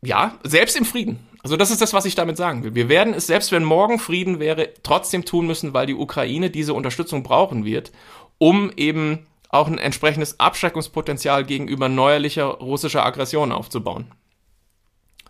Ja, 0.02 0.38
selbst 0.44 0.76
im 0.76 0.84
Frieden. 0.84 1.18
Also 1.42 1.56
das 1.56 1.70
ist 1.70 1.80
das, 1.80 1.92
was 1.92 2.04
ich 2.04 2.14
damit 2.14 2.36
sagen 2.36 2.64
will. 2.64 2.74
Wir 2.74 2.88
werden 2.88 3.14
es, 3.14 3.26
selbst 3.26 3.52
wenn 3.52 3.64
morgen 3.64 3.98
Frieden 3.98 4.40
wäre, 4.40 4.70
trotzdem 4.82 5.24
tun 5.24 5.46
müssen, 5.46 5.74
weil 5.74 5.86
die 5.86 5.94
Ukraine 5.94 6.50
diese 6.50 6.74
Unterstützung 6.74 7.22
brauchen 7.22 7.64
wird, 7.64 7.92
um 8.38 8.70
eben 8.76 9.26
auch 9.48 9.68
ein 9.68 9.78
entsprechendes 9.78 10.40
Abschreckungspotenzial 10.40 11.44
gegenüber 11.44 11.88
neuerlicher 11.88 12.46
russischer 12.46 13.04
Aggression 13.04 13.52
aufzubauen. 13.52 14.06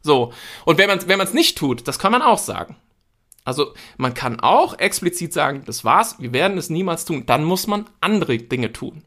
So. 0.06 0.32
Und 0.64 0.78
wenn 0.78 0.88
man 0.88 0.98
es 0.98 1.08
wenn 1.08 1.34
nicht 1.34 1.58
tut, 1.58 1.86
das 1.86 1.98
kann 1.98 2.12
man 2.12 2.22
auch 2.22 2.38
sagen. 2.38 2.76
Also 3.44 3.74
man 3.96 4.14
kann 4.14 4.40
auch 4.40 4.78
explizit 4.78 5.32
sagen, 5.32 5.62
das 5.66 5.84
war's, 5.84 6.16
wir 6.18 6.32
werden 6.32 6.56
es 6.58 6.70
niemals 6.70 7.04
tun. 7.04 7.26
Dann 7.26 7.44
muss 7.44 7.66
man 7.66 7.86
andere 8.00 8.38
Dinge 8.38 8.72
tun. 8.72 9.04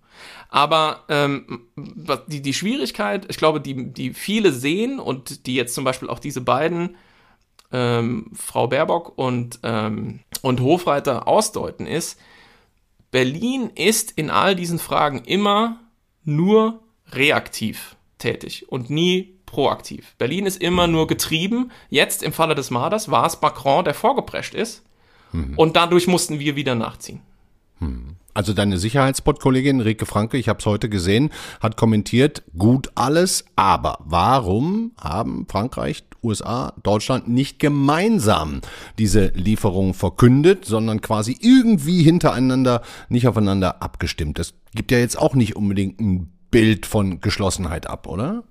Aber 0.49 1.03
ähm, 1.09 1.67
die, 2.27 2.41
die 2.41 2.53
Schwierigkeit, 2.53 3.25
ich 3.29 3.38
glaube, 3.38 3.62
die, 3.62 3.91
die 3.91 4.13
viele 4.13 4.51
sehen 4.51 4.99
und 4.99 5.45
die 5.45 5.55
jetzt 5.55 5.75
zum 5.75 5.83
Beispiel 5.83 6.09
auch 6.09 6.19
diese 6.19 6.41
beiden, 6.41 6.95
ähm, 7.71 8.31
Frau 8.33 8.67
Baerbock 8.67 9.17
und, 9.17 9.59
ähm, 9.63 10.21
und 10.41 10.59
Hofreiter 10.62 11.27
ausdeuten, 11.27 11.85
ist, 11.85 12.19
Berlin 13.12 13.71
ist 13.75 14.12
in 14.12 14.29
all 14.29 14.55
diesen 14.55 14.79
Fragen 14.79 15.23
immer 15.25 15.79
nur 16.23 16.81
reaktiv 17.12 17.95
tätig 18.17 18.69
und 18.69 18.89
nie 18.89 19.38
proaktiv. 19.49 20.15
Berlin 20.17 20.45
ist 20.45 20.62
immer 20.62 20.88
nur 20.88 21.07
getrieben. 21.07 21.71
Jetzt 21.89 22.23
im 22.23 22.33
Falle 22.33 22.55
des 22.55 22.69
Marders 22.69 23.09
war 23.09 23.25
es 23.25 23.41
Macron, 23.41 23.83
der 23.83 23.93
vorgeprescht 23.93 24.53
ist. 24.53 24.83
Mhm. 25.31 25.53
Und 25.55 25.75
dadurch 25.75 26.07
mussten 26.07 26.39
wir 26.39 26.55
wieder 26.55 26.75
nachziehen. 26.75 27.21
Mhm. 27.79 28.15
Also 28.33 28.53
deine 28.53 28.77
Sicherheitsbot-Kollegin 28.77 29.81
Rike 29.81 30.05
Franke, 30.05 30.38
ich 30.38 30.47
habe 30.47 30.59
es 30.59 30.65
heute 30.65 30.88
gesehen, 30.88 31.31
hat 31.59 31.77
kommentiert, 31.77 32.43
gut 32.57 32.89
alles, 32.95 33.43
aber 33.55 33.97
warum 34.05 34.91
haben 35.01 35.47
Frankreich, 35.49 36.03
USA, 36.23 36.73
Deutschland 36.83 37.27
nicht 37.27 37.59
gemeinsam 37.59 38.62
diese 38.97 39.27
Lieferung 39.29 39.93
verkündet, 39.93 40.65
sondern 40.65 41.01
quasi 41.01 41.38
irgendwie 41.41 42.03
hintereinander, 42.03 42.83
nicht 43.09 43.27
aufeinander 43.27 43.81
abgestimmt? 43.81 44.38
Das 44.38 44.53
gibt 44.75 44.91
ja 44.91 44.99
jetzt 44.99 45.17
auch 45.17 45.33
nicht 45.33 45.55
unbedingt 45.55 45.99
ein 45.99 46.31
Bild 46.51 46.85
von 46.85 47.21
Geschlossenheit 47.21 47.88
ab, 47.88 48.07
oder? 48.07 48.43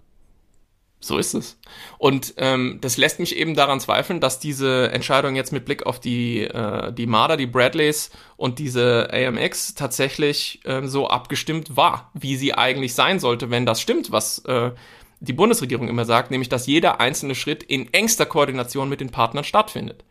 So 1.00 1.16
ist 1.16 1.34
es. 1.34 1.58
Und 1.98 2.34
ähm, 2.38 2.78
das 2.80 2.96
lässt 2.96 3.20
mich 3.20 3.36
eben 3.36 3.54
daran 3.54 3.78
zweifeln, 3.78 4.20
dass 4.20 4.40
diese 4.40 4.90
Entscheidung 4.90 5.36
jetzt 5.36 5.52
mit 5.52 5.64
Blick 5.64 5.86
auf 5.86 6.00
die, 6.00 6.42
äh, 6.42 6.92
die 6.92 7.06
Marder, 7.06 7.36
die 7.36 7.46
Bradleys 7.46 8.10
und 8.36 8.58
diese 8.58 9.08
AMX 9.12 9.74
tatsächlich 9.74 10.60
äh, 10.64 10.86
so 10.88 11.08
abgestimmt 11.08 11.76
war, 11.76 12.10
wie 12.14 12.36
sie 12.36 12.54
eigentlich 12.54 12.94
sein 12.94 13.20
sollte, 13.20 13.50
wenn 13.50 13.64
das 13.64 13.80
stimmt, 13.80 14.10
was 14.10 14.40
äh, 14.46 14.72
die 15.20 15.32
Bundesregierung 15.32 15.88
immer 15.88 16.04
sagt, 16.04 16.32
nämlich 16.32 16.48
dass 16.48 16.66
jeder 16.66 17.00
einzelne 17.00 17.36
Schritt 17.36 17.62
in 17.62 17.92
engster 17.94 18.26
Koordination 18.26 18.88
mit 18.88 19.00
den 19.00 19.10
Partnern 19.10 19.44
stattfindet. 19.44 20.04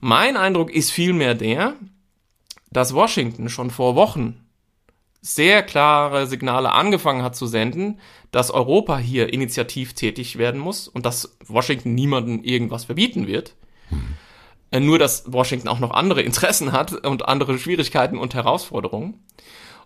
Mein 0.00 0.36
Eindruck 0.36 0.72
ist 0.72 0.90
vielmehr 0.90 1.34
der, 1.34 1.74
dass 2.72 2.92
Washington 2.92 3.48
schon 3.48 3.70
vor 3.70 3.94
Wochen 3.94 4.43
sehr 5.26 5.62
klare 5.62 6.26
Signale 6.26 6.72
angefangen 6.72 7.22
hat 7.22 7.34
zu 7.34 7.46
senden, 7.46 7.98
dass 8.30 8.50
Europa 8.50 8.98
hier 8.98 9.32
initiativ 9.32 9.94
tätig 9.94 10.36
werden 10.36 10.60
muss 10.60 10.86
und 10.86 11.06
dass 11.06 11.38
Washington 11.46 11.94
niemandem 11.94 12.44
irgendwas 12.44 12.84
verbieten 12.84 13.26
wird. 13.26 13.54
Hm. 13.88 14.84
Nur, 14.84 14.98
dass 14.98 15.32
Washington 15.32 15.68
auch 15.68 15.78
noch 15.78 15.92
andere 15.92 16.20
Interessen 16.20 16.72
hat 16.72 16.92
und 17.06 17.26
andere 17.26 17.58
Schwierigkeiten 17.58 18.18
und 18.18 18.34
Herausforderungen. 18.34 19.24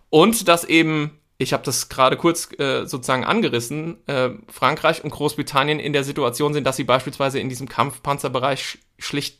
Und 0.09 0.49
dass 0.49 0.65
eben, 0.65 1.11
ich 1.37 1.53
habe 1.53 1.63
das 1.63 1.87
gerade 1.87 2.17
kurz 2.17 2.49
äh, 2.59 2.85
sozusagen 2.85 3.23
angerissen, 3.23 4.05
äh, 4.07 4.31
Frankreich 4.49 5.05
und 5.05 5.11
Großbritannien 5.11 5.79
in 5.79 5.93
der 5.93 6.03
Situation 6.03 6.53
sind, 6.53 6.65
dass 6.65 6.75
sie 6.75 6.83
beispielsweise 6.83 7.39
in 7.39 7.47
diesem 7.47 7.69
Kampfpanzerbereich 7.69 8.79
schlicht 8.97 9.39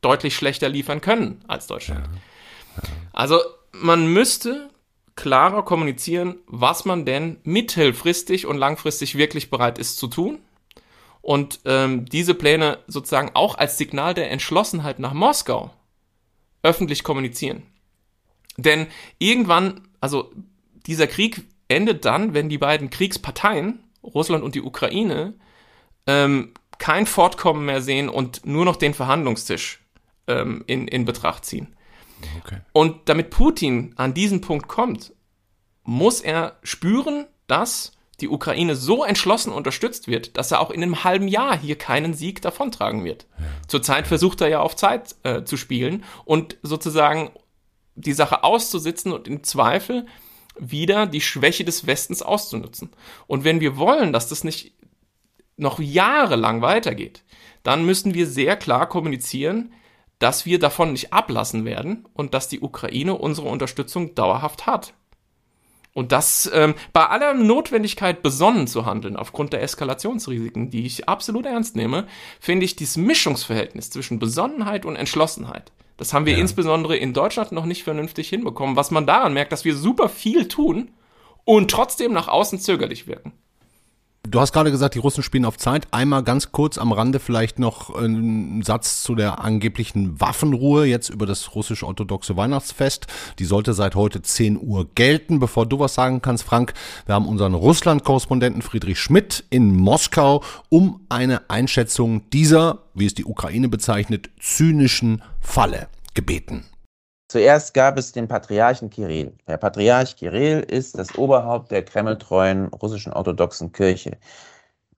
deutlich 0.00 0.34
schlechter 0.34 0.68
liefern 0.68 1.00
können 1.00 1.44
als 1.46 1.68
Deutschland. 1.68 2.06
Ja. 2.06 2.82
Ja. 2.82 2.88
Also 3.12 3.38
man 3.70 4.12
müsste 4.12 4.70
klarer 5.16 5.64
kommunizieren, 5.64 6.36
was 6.46 6.84
man 6.84 7.04
denn 7.04 7.38
mittelfristig 7.42 8.46
und 8.46 8.58
langfristig 8.58 9.16
wirklich 9.16 9.50
bereit 9.50 9.78
ist 9.78 9.98
zu 9.98 10.06
tun. 10.06 10.38
Und 11.22 11.60
ähm, 11.64 12.04
diese 12.04 12.34
Pläne 12.34 12.78
sozusagen 12.86 13.32
auch 13.34 13.56
als 13.56 13.78
Signal 13.78 14.14
der 14.14 14.30
Entschlossenheit 14.30 15.00
nach 15.00 15.14
Moskau 15.14 15.72
öffentlich 16.62 17.02
kommunizieren. 17.02 17.62
Denn 18.56 18.86
irgendwann, 19.18 19.88
also 20.00 20.32
dieser 20.86 21.06
Krieg 21.06 21.42
endet 21.68 22.04
dann, 22.04 22.32
wenn 22.34 22.48
die 22.48 22.58
beiden 22.58 22.90
Kriegsparteien, 22.90 23.80
Russland 24.02 24.44
und 24.44 24.54
die 24.54 24.62
Ukraine, 24.62 25.34
ähm, 26.06 26.52
kein 26.78 27.06
Fortkommen 27.06 27.64
mehr 27.64 27.82
sehen 27.82 28.08
und 28.08 28.46
nur 28.46 28.64
noch 28.64 28.76
den 28.76 28.94
Verhandlungstisch 28.94 29.80
ähm, 30.26 30.62
in, 30.66 30.86
in 30.86 31.04
Betracht 31.04 31.44
ziehen. 31.44 31.75
Okay. 32.38 32.58
Und 32.72 33.08
damit 33.08 33.30
Putin 33.30 33.92
an 33.96 34.14
diesen 34.14 34.40
Punkt 34.40 34.68
kommt, 34.68 35.12
muss 35.84 36.20
er 36.20 36.58
spüren, 36.62 37.26
dass 37.46 37.92
die 38.20 38.28
Ukraine 38.28 38.76
so 38.76 39.04
entschlossen 39.04 39.52
unterstützt 39.52 40.08
wird, 40.08 40.36
dass 40.36 40.50
er 40.50 40.60
auch 40.60 40.70
in 40.70 40.82
einem 40.82 41.04
halben 41.04 41.28
Jahr 41.28 41.58
hier 41.58 41.76
keinen 41.76 42.14
Sieg 42.14 42.40
davontragen 42.40 43.04
wird. 43.04 43.26
Ja. 43.38 43.44
Zurzeit 43.68 44.06
versucht 44.06 44.40
er 44.40 44.48
ja 44.48 44.60
auf 44.60 44.74
Zeit 44.74 45.16
äh, 45.22 45.44
zu 45.44 45.56
spielen 45.56 46.04
und 46.24 46.56
sozusagen 46.62 47.30
die 47.94 48.14
Sache 48.14 48.42
auszusitzen 48.42 49.12
und 49.12 49.28
im 49.28 49.42
Zweifel 49.42 50.06
wieder 50.58 51.06
die 51.06 51.20
Schwäche 51.20 51.64
des 51.64 51.86
Westens 51.86 52.22
auszunutzen. 52.22 52.90
Und 53.26 53.44
wenn 53.44 53.60
wir 53.60 53.76
wollen, 53.76 54.12
dass 54.12 54.28
das 54.28 54.44
nicht 54.44 54.74
noch 55.58 55.78
jahrelang 55.78 56.62
weitergeht, 56.62 57.22
dann 57.62 57.84
müssen 57.84 58.14
wir 58.14 58.26
sehr 58.26 58.56
klar 58.56 58.88
kommunizieren, 58.88 59.72
dass 60.18 60.46
wir 60.46 60.58
davon 60.58 60.92
nicht 60.92 61.12
ablassen 61.12 61.64
werden 61.64 62.06
und 62.14 62.34
dass 62.34 62.48
die 62.48 62.60
Ukraine 62.60 63.14
unsere 63.14 63.48
Unterstützung 63.48 64.14
dauerhaft 64.14 64.66
hat. 64.66 64.94
Und 65.92 66.12
das 66.12 66.50
ähm, 66.52 66.74
bei 66.92 67.06
aller 67.06 67.32
Notwendigkeit 67.32 68.22
besonnen 68.22 68.66
zu 68.66 68.84
handeln, 68.84 69.16
aufgrund 69.16 69.54
der 69.54 69.62
Eskalationsrisiken, 69.62 70.70
die 70.70 70.84
ich 70.84 71.08
absolut 71.08 71.46
ernst 71.46 71.74
nehme, 71.74 72.06
finde 72.38 72.66
ich 72.66 72.76
dieses 72.76 72.98
Mischungsverhältnis 72.98 73.88
zwischen 73.88 74.18
Besonnenheit 74.18 74.84
und 74.84 74.96
Entschlossenheit. 74.96 75.72
Das 75.96 76.12
haben 76.12 76.26
wir 76.26 76.34
ja. 76.34 76.38
insbesondere 76.38 76.98
in 76.98 77.14
Deutschland 77.14 77.52
noch 77.52 77.64
nicht 77.64 77.82
vernünftig 77.82 78.28
hinbekommen, 78.28 78.76
was 78.76 78.90
man 78.90 79.06
daran 79.06 79.32
merkt, 79.32 79.52
dass 79.52 79.64
wir 79.64 79.74
super 79.74 80.10
viel 80.10 80.48
tun 80.48 80.90
und 81.44 81.70
trotzdem 81.70 82.12
nach 82.12 82.28
außen 82.28 82.58
zögerlich 82.58 83.06
wirken. 83.06 83.32
Du 84.28 84.40
hast 84.40 84.52
gerade 84.52 84.72
gesagt, 84.72 84.94
die 84.96 84.98
Russen 84.98 85.22
spielen 85.22 85.44
auf 85.44 85.56
Zeit. 85.56 85.86
Einmal 85.92 86.24
ganz 86.24 86.50
kurz 86.50 86.78
am 86.78 86.90
Rande 86.90 87.20
vielleicht 87.20 87.60
noch 87.60 87.94
ein 87.94 88.60
Satz 88.62 89.02
zu 89.02 89.14
der 89.14 89.44
angeblichen 89.44 90.20
Waffenruhe 90.20 90.84
jetzt 90.84 91.10
über 91.10 91.26
das 91.26 91.54
russisch-orthodoxe 91.54 92.36
Weihnachtsfest. 92.36 93.06
Die 93.38 93.44
sollte 93.44 93.72
seit 93.72 93.94
heute 93.94 94.22
10 94.22 94.58
Uhr 94.60 94.88
gelten. 94.94 95.38
Bevor 95.38 95.66
du 95.66 95.78
was 95.78 95.94
sagen 95.94 96.22
kannst, 96.22 96.42
Frank, 96.44 96.74
wir 97.04 97.14
haben 97.14 97.28
unseren 97.28 97.54
Russland-Korrespondenten 97.54 98.62
Friedrich 98.62 98.98
Schmidt 98.98 99.44
in 99.50 99.76
Moskau 99.76 100.42
um 100.70 101.00
eine 101.08 101.48
Einschätzung 101.48 102.28
dieser, 102.30 102.80
wie 102.94 103.06
es 103.06 103.14
die 103.14 103.26
Ukraine 103.26 103.68
bezeichnet, 103.68 104.30
zynischen 104.40 105.22
Falle 105.40 105.86
gebeten. 106.14 106.64
Zuerst 107.28 107.74
gab 107.74 107.98
es 107.98 108.12
den 108.12 108.28
Patriarchen 108.28 108.88
Kirill. 108.88 109.32
Der 109.48 109.56
Patriarch 109.56 110.14
Kirill 110.14 110.60
ist 110.60 110.96
das 110.96 111.18
Oberhaupt 111.18 111.72
der 111.72 111.84
kremltreuen 111.84 112.68
russischen 112.68 113.12
orthodoxen 113.12 113.72
Kirche. 113.72 114.16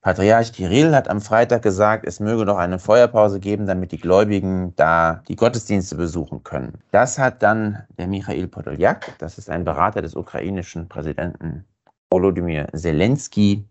Patriarch 0.03 0.53
Kirill 0.53 0.95
hat 0.95 1.09
am 1.09 1.23
Freitag 1.23 1.63
gesagt, 1.63 2.07
es 2.07 2.21
möge 2.21 2.45
doch 2.45 2.59
eine 2.59 2.79
Feuerpause 2.79 3.41
geben, 3.41 3.67
damit 3.67 3.93
die 3.93 3.99
Gläubigen 3.99 4.75
da 4.77 5.23
die 5.27 5.37
Gottesdienste 5.37 5.97
besuchen 5.97 6.45
können. 6.45 6.83
Das 6.91 7.19
hat 7.19 7.43
dann 7.43 7.83
der 7.97 8.07
Michail 8.07 8.47
Podoljak, 8.47 9.19
das 9.19 9.39
ist 9.39 9.49
ein 9.49 9.65
Berater 9.65 10.03
des 10.03 10.15
ukrainischen 10.15 10.87
Präsidenten 10.87 11.65
Volodymyr 12.11 12.69
Zelensky, 12.75 13.67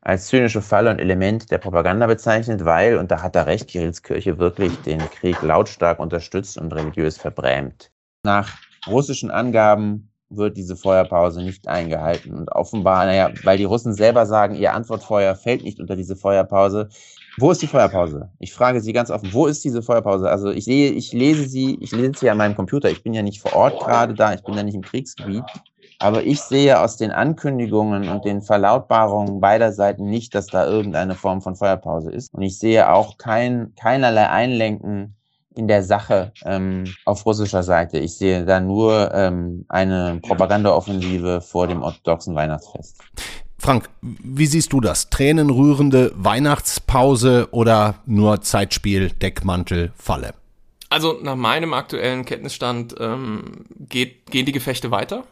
als 0.00 0.26
zynische 0.26 0.62
Falle 0.62 0.90
und 0.90 0.98
Element 0.98 1.50
der 1.50 1.58
Propaganda 1.58 2.08
bezeichnet, 2.08 2.64
weil, 2.64 2.96
und 2.96 3.10
da 3.12 3.22
hat 3.22 3.36
er 3.36 3.46
recht, 3.46 3.68
Kirills 3.68 4.02
Kirche 4.02 4.38
wirklich 4.38 4.76
den 4.82 4.98
Krieg 4.98 5.40
lautstark 5.42 6.00
unterstützt 6.00 6.58
und 6.58 6.72
religiös 6.72 7.16
verbrämt. 7.16 7.92
Nach 8.22 8.58
russischen 8.86 9.30
Angaben 9.30 10.10
wird 10.28 10.56
diese 10.56 10.76
Feuerpause 10.76 11.42
nicht 11.42 11.66
eingehalten. 11.66 12.34
Und 12.34 12.52
offenbar, 12.52 13.04
naja, 13.06 13.30
weil 13.42 13.58
die 13.58 13.64
Russen 13.64 13.94
selber 13.94 14.26
sagen, 14.26 14.54
ihr 14.54 14.74
Antwortfeuer 14.74 15.34
fällt 15.34 15.64
nicht 15.64 15.80
unter 15.80 15.96
diese 15.96 16.16
Feuerpause. 16.16 16.88
Wo 17.38 17.50
ist 17.50 17.62
die 17.62 17.66
Feuerpause? 17.66 18.30
Ich 18.38 18.52
frage 18.52 18.80
Sie 18.80 18.92
ganz 18.92 19.10
offen, 19.10 19.32
wo 19.32 19.46
ist 19.46 19.64
diese 19.64 19.82
Feuerpause? 19.82 20.28
Also 20.28 20.50
ich 20.50 20.64
sehe, 20.64 20.90
ich 20.90 21.12
lese 21.12 21.48
sie, 21.48 21.78
ich 21.80 21.92
lese 21.92 22.12
sie 22.16 22.30
an 22.30 22.38
meinem 22.38 22.54
Computer. 22.54 22.90
Ich 22.90 23.02
bin 23.02 23.14
ja 23.14 23.22
nicht 23.22 23.40
vor 23.40 23.54
Ort 23.54 23.80
gerade 23.80 24.14
da, 24.14 24.34
ich 24.34 24.42
bin 24.42 24.54
ja 24.54 24.62
nicht 24.62 24.74
im 24.74 24.82
Kriegsgebiet. 24.82 25.44
Aber 25.98 26.22
ich 26.22 26.40
sehe 26.40 26.80
aus 26.80 26.96
den 26.96 27.10
Ankündigungen 27.10 28.08
und 28.08 28.24
den 28.24 28.40
Verlautbarungen 28.40 29.40
beider 29.40 29.72
Seiten 29.72 30.04
nicht, 30.04 30.34
dass 30.34 30.46
da 30.46 30.66
irgendeine 30.66 31.14
Form 31.14 31.42
von 31.42 31.56
Feuerpause 31.56 32.10
ist. 32.10 32.32
Und 32.32 32.42
ich 32.42 32.58
sehe 32.58 32.90
auch 32.90 33.18
kein, 33.18 33.74
keinerlei 33.74 34.28
Einlenken 34.28 35.16
in 35.54 35.68
der 35.68 35.82
Sache 35.82 36.32
ähm, 36.44 36.84
auf 37.04 37.26
russischer 37.26 37.62
Seite. 37.62 37.98
Ich 37.98 38.16
sehe 38.16 38.44
da 38.44 38.60
nur 38.60 39.12
ähm, 39.14 39.64
eine 39.68 40.20
Propagandaoffensive 40.22 41.40
vor 41.40 41.66
dem 41.66 41.82
orthodoxen 41.82 42.34
Weihnachtsfest. 42.34 42.98
Frank, 43.58 43.90
wie 44.00 44.46
siehst 44.46 44.72
du 44.72 44.80
das? 44.80 45.10
Tränenrührende 45.10 46.12
Weihnachtspause 46.14 47.48
oder 47.50 47.96
nur 48.06 48.40
Zeitspiel, 48.40 49.10
Deckmantel, 49.10 49.92
Falle? 49.96 50.32
Also 50.88 51.18
nach 51.22 51.36
meinem 51.36 51.74
aktuellen 51.74 52.24
Kenntnisstand 52.24 52.94
ähm, 52.98 53.66
geht, 53.78 54.30
gehen 54.30 54.46
die 54.46 54.52
Gefechte 54.52 54.90
weiter. 54.90 55.24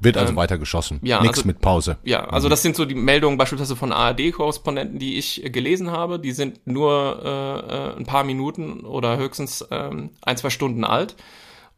Wird 0.00 0.16
also 0.16 0.30
ähm, 0.30 0.36
weiter 0.36 0.58
geschossen. 0.58 1.00
Ja, 1.02 1.20
Nichts 1.20 1.38
also, 1.38 1.46
mit 1.46 1.60
Pause. 1.60 1.96
Ja, 2.04 2.24
also 2.26 2.48
mhm. 2.48 2.50
das 2.50 2.62
sind 2.62 2.76
so 2.76 2.84
die 2.84 2.94
Meldungen 2.94 3.38
beispielsweise 3.38 3.76
von 3.76 3.92
ARD-Korrespondenten, 3.92 4.98
die 4.98 5.18
ich 5.18 5.42
gelesen 5.52 5.90
habe. 5.90 6.18
Die 6.18 6.32
sind 6.32 6.66
nur 6.66 7.20
äh, 7.24 7.94
äh, 7.94 7.96
ein 7.96 8.04
paar 8.04 8.24
Minuten 8.24 8.80
oder 8.80 9.16
höchstens 9.16 9.66
ähm, 9.70 10.10
ein, 10.22 10.36
zwei 10.36 10.50
Stunden 10.50 10.84
alt. 10.84 11.16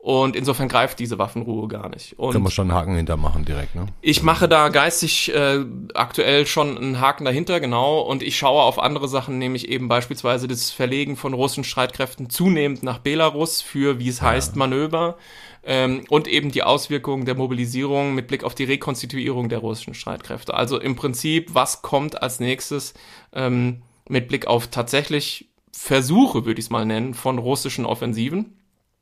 Und 0.01 0.37
insofern 0.37 0.69
greift 0.69 1.01
diese 1.01 1.19
Waffenruhe 1.19 1.67
gar 1.67 1.89
nicht. 1.89 2.19
Und 2.19 2.33
Können 2.33 2.45
wir 2.45 2.53
schon 2.53 2.71
einen 2.71 2.79
Haken 2.79 2.95
hintermachen 2.95 3.45
direkt, 3.45 3.75
ne? 3.75 3.87
Ich 4.01 4.23
mache 4.23 4.49
da 4.49 4.69
geistig 4.69 5.35
äh, 5.35 5.65
aktuell 5.95 6.47
schon 6.47 6.79
einen 6.79 7.01
Haken 7.01 7.25
dahinter, 7.25 7.59
genau. 7.59 8.01
Und 8.01 8.23
ich 8.23 8.39
schaue 8.39 8.63
auf 8.63 8.79
andere 8.79 9.09
Sachen, 9.09 9.39
nämlich 9.39 9.69
eben 9.69 9.89
beispielsweise 9.89 10.47
das 10.47 10.71
Verlegen 10.71 11.17
von 11.17 11.35
russischen 11.35 11.65
Streitkräften 11.65 12.31
zunehmend 12.31 12.85
nach 12.85 12.99
Belarus 12.99 13.61
für, 13.61 13.99
wie 13.99 14.09
es 14.09 14.21
ja. 14.21 14.27
heißt, 14.27 14.55
Manöver 14.55 15.17
ähm, 15.65 16.05
und 16.09 16.29
eben 16.29 16.51
die 16.51 16.63
Auswirkungen 16.63 17.27
der 17.27 17.35
Mobilisierung 17.35 18.15
mit 18.15 18.27
Blick 18.27 18.45
auf 18.45 18.55
die 18.55 18.65
Rekonstituierung 18.65 19.49
der 19.49 19.59
russischen 19.59 19.95
Streitkräfte. 19.95 20.55
Also 20.55 20.81
im 20.81 20.97
Prinzip, 20.97 21.55
was 21.55 21.83
kommt 21.83 22.23
als 22.23 22.41
nächstes 22.41 22.95
ähm, 23.33 23.83
mit 24.09 24.29
Blick 24.29 24.47
auf 24.47 24.69
tatsächlich 24.69 25.51
Versuche, 25.73 26.47
würde 26.47 26.59
ich 26.59 26.67
es 26.67 26.71
mal 26.71 26.87
nennen, 26.87 27.15
von 27.15 27.39
russischen 27.39 27.85
Offensiven. 27.85 28.58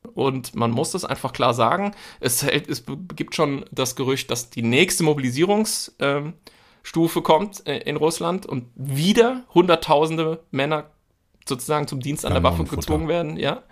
Und 0.09 0.55
man 0.55 0.71
muss 0.71 0.91
das 0.91 1.05
einfach 1.05 1.33
klar 1.33 1.53
sagen. 1.53 1.93
Es, 2.19 2.43
es 2.43 2.83
gibt 3.15 3.35
schon 3.35 3.65
das 3.71 3.95
Gerücht, 3.95 4.31
dass 4.31 4.49
die 4.49 4.63
nächste 4.63 5.03
Mobilisierungsstufe 5.03 6.33
ähm, 7.19 7.23
kommt 7.23 7.67
äh, 7.67 7.79
in 7.79 7.95
Russland 7.95 8.45
und 8.45 8.65
wieder 8.75 9.43
Hunderttausende 9.53 10.43
Männer 10.51 10.91
sozusagen 11.47 11.87
zum 11.87 11.99
Dienst 11.99 12.25
an 12.25 12.33
der 12.33 12.43
Waffe 12.43 12.63
gezwungen 12.65 13.07
werden, 13.07 13.37
ja. 13.37 13.63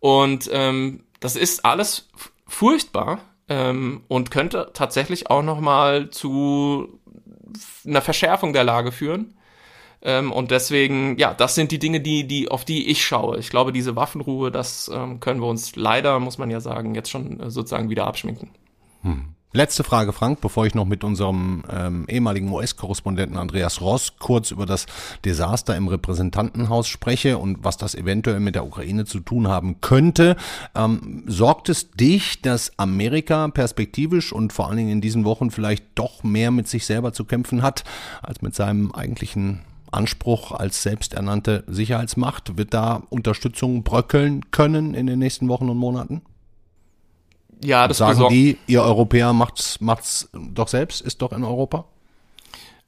Und 0.00 0.48
ähm, 0.52 1.04
das 1.20 1.36
ist 1.36 1.64
alles 1.64 2.08
furchtbar 2.46 3.20
ähm, 3.48 4.02
und 4.08 4.30
könnte 4.30 4.70
tatsächlich 4.72 5.30
auch 5.30 5.42
noch 5.42 5.60
mal 5.60 6.10
zu 6.10 7.00
einer 7.86 8.00
Verschärfung 8.00 8.52
der 8.52 8.64
Lage 8.64 8.92
führen. 8.92 9.34
Ähm, 10.02 10.32
und 10.32 10.50
deswegen, 10.50 11.18
ja, 11.18 11.34
das 11.34 11.54
sind 11.54 11.72
die 11.72 11.78
Dinge, 11.78 12.00
die, 12.00 12.26
die, 12.26 12.50
auf 12.50 12.64
die 12.64 12.88
ich 12.88 13.04
schaue. 13.04 13.38
Ich 13.38 13.50
glaube, 13.50 13.72
diese 13.72 13.96
Waffenruhe, 13.96 14.50
das 14.50 14.90
ähm, 14.92 15.20
können 15.20 15.40
wir 15.40 15.48
uns 15.48 15.76
leider, 15.76 16.18
muss 16.20 16.38
man 16.38 16.50
ja 16.50 16.60
sagen, 16.60 16.94
jetzt 16.94 17.10
schon 17.10 17.40
äh, 17.40 17.50
sozusagen 17.50 17.90
wieder 17.90 18.06
abschminken. 18.06 18.50
Hm. 19.02 19.34
Letzte 19.52 19.82
Frage, 19.82 20.12
Frank, 20.12 20.40
bevor 20.40 20.64
ich 20.66 20.76
noch 20.76 20.84
mit 20.84 21.02
unserem 21.02 21.64
ähm, 21.68 22.04
ehemaligen 22.08 22.52
US-Korrespondenten 22.52 23.36
Andreas 23.36 23.80
Ross 23.80 24.12
kurz 24.20 24.52
über 24.52 24.64
das 24.64 24.86
Desaster 25.24 25.74
im 25.76 25.88
Repräsentantenhaus 25.88 26.86
spreche 26.86 27.36
und 27.36 27.64
was 27.64 27.76
das 27.76 27.96
eventuell 27.96 28.38
mit 28.38 28.54
der 28.54 28.64
Ukraine 28.64 29.06
zu 29.06 29.18
tun 29.18 29.48
haben 29.48 29.80
könnte. 29.80 30.36
Ähm, 30.76 31.24
sorgt 31.26 31.68
es 31.68 31.90
dich, 31.90 32.42
dass 32.42 32.78
Amerika 32.78 33.48
perspektivisch 33.48 34.32
und 34.32 34.52
vor 34.52 34.68
allen 34.68 34.76
Dingen 34.76 34.92
in 34.92 35.00
diesen 35.00 35.24
Wochen 35.24 35.50
vielleicht 35.50 35.84
doch 35.96 36.22
mehr 36.22 36.52
mit 36.52 36.68
sich 36.68 36.86
selber 36.86 37.12
zu 37.12 37.24
kämpfen 37.24 37.62
hat, 37.62 37.82
als 38.22 38.42
mit 38.42 38.54
seinem 38.54 38.92
eigentlichen 38.92 39.62
Anspruch 39.92 40.52
als 40.52 40.82
selbsternannte 40.82 41.64
Sicherheitsmacht? 41.66 42.56
Wird 42.56 42.74
da 42.74 43.02
Unterstützung 43.10 43.82
bröckeln 43.82 44.50
können 44.50 44.94
in 44.94 45.06
den 45.06 45.18
nächsten 45.18 45.48
Wochen 45.48 45.68
und 45.68 45.76
Monaten? 45.76 46.22
Ja, 47.62 47.86
das 47.86 47.98
Sagen 47.98 48.28
die, 48.30 48.58
ihr 48.66 48.82
Europäer 48.82 49.32
macht's, 49.32 49.80
macht's 49.80 50.30
doch 50.32 50.68
selbst, 50.68 51.02
ist 51.02 51.20
doch 51.20 51.32
in 51.32 51.44
Europa? 51.44 51.84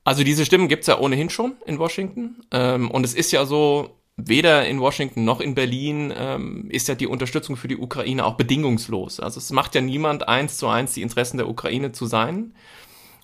Also 0.05 0.25
diese 0.25 0.45
Stimmen 0.45 0.69
gibt's 0.69 0.87
ja 0.87 0.99
ohnehin 0.99 1.31
schon 1.31 1.55
in 1.67 1.79
Washington. 1.79 2.43
Ähm, 2.51 2.91
und 2.91 3.05
es 3.05 3.15
ist 3.15 3.31
ja 3.33 3.45
so, 3.45 3.91
weder 4.17 4.67
in 4.67 4.81
Washington 4.81 5.25
noch 5.25 5.41
in 5.41 5.55
Berlin 5.55 6.13
ähm, 6.17 6.69
ist 6.71 6.89
ja 6.89 6.95
die 6.95 7.07
Unterstützung 7.07 7.57
für 7.57 7.69
die 7.69 7.77
Ukraine 7.77 8.25
auch 8.25 8.37
bedingungslos. 8.37 9.21
Also 9.21 9.39
es 9.39 9.51
macht 9.53 9.75
ja 9.75 9.81
niemand 9.81 10.29
eins 10.29 10.57
zu 10.57 10.69
eins 10.69 10.95
die 10.95 11.03
Interessen 11.03 11.37
der 11.37 11.49
Ukraine 11.49 11.93
zu 11.93 12.07
sein. 12.07 12.55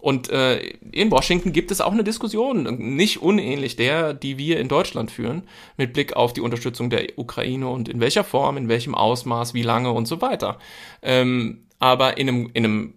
Und 0.00 0.30
äh, 0.30 0.58
in 0.92 1.10
Washington 1.10 1.52
gibt 1.52 1.70
es 1.70 1.80
auch 1.80 1.92
eine 1.92 2.04
Diskussion, 2.04 2.62
nicht 2.78 3.20
unähnlich 3.20 3.76
der, 3.76 4.14
die 4.14 4.38
wir 4.38 4.60
in 4.60 4.68
Deutschland 4.68 5.10
führen, 5.10 5.42
mit 5.76 5.92
Blick 5.92 6.14
auf 6.14 6.32
die 6.32 6.40
Unterstützung 6.40 6.88
der 6.88 7.18
Ukraine 7.18 7.68
und 7.68 7.88
in 7.88 8.00
welcher 8.00 8.22
Form, 8.22 8.56
in 8.56 8.68
welchem 8.68 8.94
Ausmaß, 8.94 9.54
wie 9.54 9.62
lange 9.62 9.90
und 9.92 10.06
so 10.06 10.20
weiter. 10.20 10.58
Ähm, 11.02 11.64
aber 11.80 12.16
in 12.16 12.28
einem, 12.28 12.50
in 12.54 12.64
einem 12.64 12.94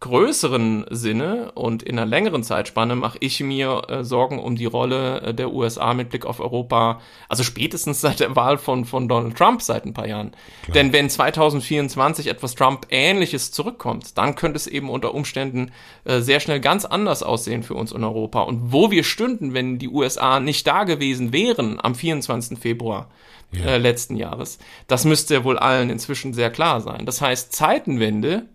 größeren 0.00 0.86
Sinne 0.88 1.52
und 1.52 1.82
in 1.82 1.98
einer 1.98 2.06
längeren 2.06 2.42
Zeitspanne 2.42 2.96
mache 2.96 3.18
ich 3.20 3.40
mir 3.40 3.82
äh, 3.88 4.02
Sorgen 4.02 4.38
um 4.38 4.56
die 4.56 4.64
Rolle 4.64 5.20
äh, 5.20 5.34
der 5.34 5.52
USA 5.52 5.92
mit 5.92 6.08
Blick 6.08 6.24
auf 6.24 6.40
Europa, 6.40 7.00
also 7.28 7.42
spätestens 7.42 8.00
seit 8.00 8.20
der 8.20 8.34
Wahl 8.34 8.56
von, 8.56 8.86
von 8.86 9.08
Donald 9.08 9.36
Trump 9.36 9.60
seit 9.60 9.84
ein 9.84 9.92
paar 9.92 10.06
Jahren. 10.06 10.32
Klar. 10.62 10.74
Denn 10.74 10.94
wenn 10.94 11.10
2024 11.10 12.28
etwas 12.28 12.54
Trump-ähnliches 12.54 13.52
zurückkommt, 13.52 14.16
dann 14.16 14.36
könnte 14.36 14.56
es 14.56 14.66
eben 14.66 14.88
unter 14.88 15.14
Umständen 15.14 15.70
äh, 16.04 16.20
sehr 16.20 16.40
schnell 16.40 16.60
ganz 16.60 16.86
anders 16.86 17.22
aussehen 17.22 17.62
für 17.62 17.74
uns 17.74 17.92
in 17.92 18.02
Europa. 18.02 18.40
Und 18.40 18.72
wo 18.72 18.90
wir 18.90 19.04
stünden, 19.04 19.52
wenn 19.52 19.78
die 19.78 19.88
USA 19.88 20.40
nicht 20.40 20.66
da 20.66 20.84
gewesen 20.84 21.34
wären 21.34 21.78
am 21.78 21.94
24. 21.94 22.58
Februar, 22.58 23.10
ja. 23.52 23.66
äh, 23.66 23.78
letzten 23.78 24.16
Jahres. 24.16 24.58
Das 24.86 25.04
müsste 25.04 25.34
ja 25.34 25.44
wohl 25.44 25.58
allen 25.58 25.90
inzwischen 25.90 26.32
sehr 26.32 26.50
klar 26.50 26.80
sein. 26.80 27.04
Das 27.04 27.20
heißt, 27.20 27.52
Zeitenwende 27.52 28.46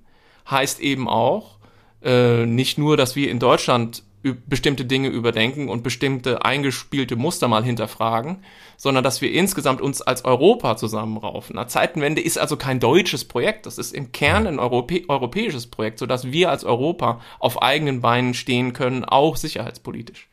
heißt 0.50 0.80
eben 0.80 1.08
auch 1.08 1.58
äh, 2.04 2.46
nicht 2.46 2.78
nur, 2.78 2.98
dass 2.98 3.16
wir 3.16 3.30
in 3.30 3.40
Deutschland 3.40 4.04
bestimmte 4.34 4.86
Dinge 4.86 5.10
überdenken 5.10 5.70
und 5.70 5.84
bestimmte 5.84 6.44
eingespielte 6.44 7.16
Muster 7.16 7.48
mal 7.48 7.64
hinterfragen, 7.64 8.38
sondern 8.78 9.04
dass 9.04 9.22
wir 9.22 9.32
insgesamt 9.32 9.82
uns 9.82 10.02
als 10.02 10.26
Europa 10.26 10.78
zusammenraufen. 10.78 11.58
Eine 11.58 11.68
Zeitenwende 11.68 12.22
ist 12.22 12.38
also 12.38 12.58
kein 12.58 12.80
deutsches 12.80 13.26
Projekt, 13.26 13.66
das 13.66 13.78
ist 13.78 13.94
im 13.94 14.12
Kern 14.12 14.48
ein 14.48 14.60
Europä 14.60 15.04
europäisches 15.08 15.68
Projekt, 15.68 16.00
sodass 16.00 16.32
wir 16.32 16.50
als 16.50 16.64
Europa 16.64 17.22
auf 17.40 17.62
eigenen 17.62 18.02
Beinen 18.02 18.34
stehen 18.34 18.74
können, 18.74 19.06
auch 19.06 19.38
sicherheitspolitisch. 19.38 20.28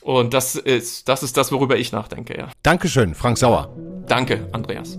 Und 0.00 0.34
das 0.34 0.54
ist, 0.54 1.08
das 1.08 1.22
ist 1.22 1.36
das, 1.36 1.50
worüber 1.50 1.76
ich 1.76 1.92
nachdenke, 1.92 2.36
ja. 2.36 2.48
Dankeschön, 2.62 3.14
Frank 3.14 3.38
Sauer. 3.38 3.74
Danke, 4.06 4.48
Andreas. 4.52 4.98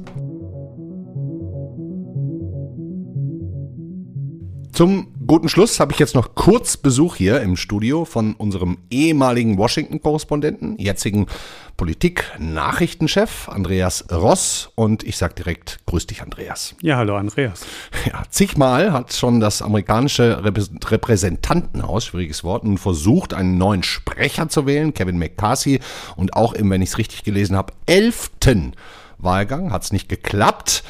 Zum 4.80 5.08
guten 5.28 5.50
Schluss 5.50 5.82
habe 5.82 5.92
ich 5.92 6.00
jetzt 6.00 6.16
noch 6.16 6.36
kurz 6.36 6.78
Besuch 6.78 7.18
hier 7.18 7.42
im 7.42 7.58
Studio 7.58 8.06
von 8.06 8.34
unserem 8.36 8.78
ehemaligen 8.90 9.58
Washington-Korrespondenten, 9.58 10.78
jetzigen 10.80 11.28
Politik-Nachrichtenchef 11.76 13.50
Andreas 13.50 14.06
Ross. 14.10 14.72
Und 14.76 15.04
ich 15.04 15.18
sage 15.18 15.34
direkt, 15.34 15.80
grüß 15.86 16.08
dich, 16.08 16.22
Andreas. 16.22 16.76
Ja, 16.82 16.96
hallo, 16.96 17.18
Andreas. 17.18 17.66
Ja, 18.06 18.24
zigmal 18.30 18.94
hat 18.94 19.12
schon 19.12 19.42
das 19.42 19.62
amerikanische 19.62 20.42
Repräsentantenhaus, 20.46 22.06
schwieriges 22.06 22.46
Wort, 22.46 22.64
nun 22.64 22.78
versucht, 22.78 23.34
einen 23.34 23.58
neuen 23.58 23.84
Sprecher 23.84 24.48
zu 24.48 24.66
wählen, 24.66 24.94
Kevin 24.94 25.20
McCarthy. 25.20 25.82
Und 26.16 26.36
auch 26.36 26.54
im, 26.54 26.70
wenn 26.70 26.82
ich 26.82 26.92
es 26.92 26.98
richtig 26.98 27.26
gelesen 27.26 27.58
habe, 27.58 27.74
elften 27.86 28.78
Wahlgang 29.18 29.74
hat 29.74 29.84
es 29.84 29.92
nicht 29.92 30.08
geklappt. 30.08 30.86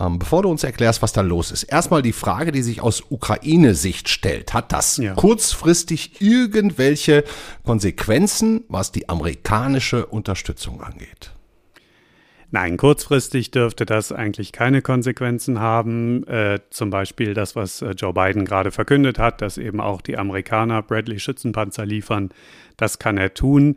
Ähm, 0.00 0.18
bevor 0.18 0.42
du 0.42 0.50
uns 0.50 0.64
erklärst, 0.64 1.02
was 1.02 1.12
da 1.12 1.20
los 1.20 1.50
ist, 1.52 1.64
erstmal 1.64 2.00
die 2.00 2.12
Frage, 2.12 2.52
die 2.52 2.62
sich 2.62 2.80
aus 2.80 3.04
Ukraine-Sicht 3.10 4.08
stellt. 4.08 4.54
Hat 4.54 4.72
das 4.72 4.96
ja. 4.96 5.14
kurzfristig 5.14 6.22
irgendwelche 6.22 7.24
Konsequenzen, 7.64 8.64
was 8.68 8.92
die 8.92 9.10
amerikanische 9.10 10.06
Unterstützung 10.06 10.80
angeht? 10.80 11.32
Nein, 12.52 12.78
kurzfristig 12.78 13.52
dürfte 13.52 13.86
das 13.86 14.10
eigentlich 14.10 14.50
keine 14.52 14.82
Konsequenzen 14.82 15.60
haben. 15.60 16.26
Äh, 16.26 16.60
zum 16.70 16.90
Beispiel 16.90 17.34
das, 17.34 17.54
was 17.54 17.80
äh, 17.80 17.90
Joe 17.90 18.12
Biden 18.12 18.44
gerade 18.44 18.72
verkündet 18.72 19.20
hat, 19.20 19.40
dass 19.40 19.56
eben 19.56 19.80
auch 19.80 20.00
die 20.00 20.16
Amerikaner 20.16 20.82
Bradley 20.82 21.20
Schützenpanzer 21.20 21.86
liefern. 21.86 22.30
Das 22.76 22.98
kann 22.98 23.18
er 23.18 23.34
tun. 23.34 23.76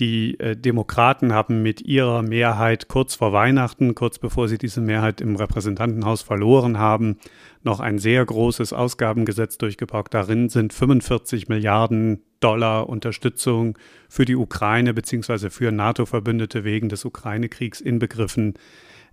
Die 0.00 0.40
äh, 0.40 0.56
Demokraten 0.56 1.32
haben 1.32 1.62
mit 1.62 1.80
ihrer 1.80 2.22
Mehrheit 2.22 2.88
kurz 2.88 3.14
vor 3.14 3.32
Weihnachten, 3.32 3.94
kurz 3.94 4.18
bevor 4.18 4.48
sie 4.48 4.58
diese 4.58 4.80
Mehrheit 4.80 5.20
im 5.20 5.36
Repräsentantenhaus 5.36 6.22
verloren 6.22 6.78
haben, 6.78 7.18
noch 7.62 7.78
ein 7.78 7.98
sehr 7.98 8.24
großes 8.24 8.72
Ausgabengesetz 8.72 9.56
durchgepackt. 9.56 10.12
Darin 10.12 10.48
sind 10.48 10.72
45 10.72 11.48
Milliarden 11.48 12.22
Dollar 12.40 12.88
Unterstützung 12.88 13.78
für 14.08 14.24
die 14.24 14.34
Ukraine 14.34 14.94
bzw. 14.94 15.48
für 15.50 15.70
NATO-Verbündete 15.70 16.64
wegen 16.64 16.88
des 16.88 17.04
Ukraine-Kriegs 17.04 17.80
inbegriffen. 17.80 18.54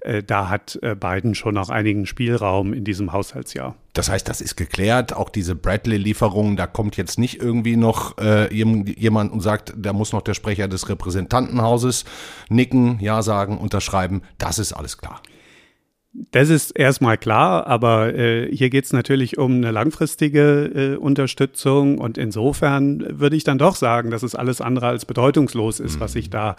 Äh, 0.02 0.24
da 0.24 0.50
hat 0.50 0.80
äh, 0.82 0.96
Biden 0.96 1.36
schon 1.36 1.56
noch 1.56 1.70
einigen 1.70 2.06
Spielraum 2.06 2.74
in 2.74 2.84
diesem 2.84 3.14
Haushaltsjahr. 3.14 3.76
Das 3.94 4.10
heißt, 4.10 4.28
das 4.28 4.42
ist 4.42 4.56
geklärt. 4.56 5.14
Auch 5.14 5.30
diese 5.30 5.56
Bradley-Lieferung, 5.56 6.58
da 6.58 6.68
kommt 6.68 6.98
jetzt 6.98 7.20
nicht 7.20 7.42
irgendwie 7.42 7.76
noch 7.76 8.18
äh, 8.18 8.54
jemand 8.54 9.32
und 9.32 9.42
sagt, 9.42 9.74
da 9.78 9.94
muss 9.94 10.14
noch 10.14 10.22
der 10.22 10.34
Sprecher 10.34 10.68
des 10.68 10.90
Repräsentantenhauses 10.90 12.06
nicken, 12.50 13.00
ja 13.00 13.22
sagen, 13.22 13.58
unterschreiben. 13.58 14.22
Das 14.38 14.60
ist 14.60 14.74
alles 14.74 14.98
klar. 14.98 15.22
Das 16.32 16.50
ist 16.50 16.72
erstmal 16.72 17.18
klar, 17.18 17.68
aber 17.68 18.14
äh, 18.14 18.54
hier 18.54 18.70
geht 18.70 18.84
es 18.84 18.92
natürlich 18.92 19.38
um 19.38 19.56
eine 19.56 19.72
langfristige 19.72 20.66
äh, 20.66 20.96
Unterstützung 20.98 22.00
und 22.00 22.18
insofern 22.18 23.20
würde 23.20 23.38
ich 23.38 23.46
dann 23.46 23.58
doch 23.58 23.78
sagen, 23.78 24.12
dass 24.12 24.22
es 24.22 24.36
alles 24.36 24.60
andere 24.60 24.88
als 24.88 25.06
bedeutungslos 25.06 25.80
ist, 25.80 25.96
mhm. 25.96 26.00
was 26.02 26.12
sich 26.12 26.30
da 26.30 26.58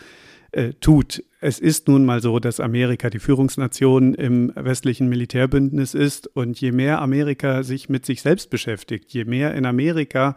äh, 0.53 0.75
tut. 0.75 1.25
Es 1.41 1.59
ist 1.59 1.89
nun 1.89 2.05
mal 2.05 2.21
so, 2.21 2.39
dass 2.39 2.61
Amerika 2.61 3.11
die 3.11 3.19
Führungsnation 3.19 4.15
im 4.15 4.53
westlichen 4.55 5.09
Militärbündnis 5.09 5.95
ist 5.95 6.29
und 6.29 6.61
je 6.61 6.73
mehr 6.73 7.01
Amerika 7.01 7.63
sich 7.63 7.89
mit 7.89 8.07
sich 8.07 8.23
selbst 8.23 8.51
beschäftigt, 8.51 9.13
je 9.13 9.25
mehr 9.25 9.55
in 9.55 9.67
Amerika 9.67 10.37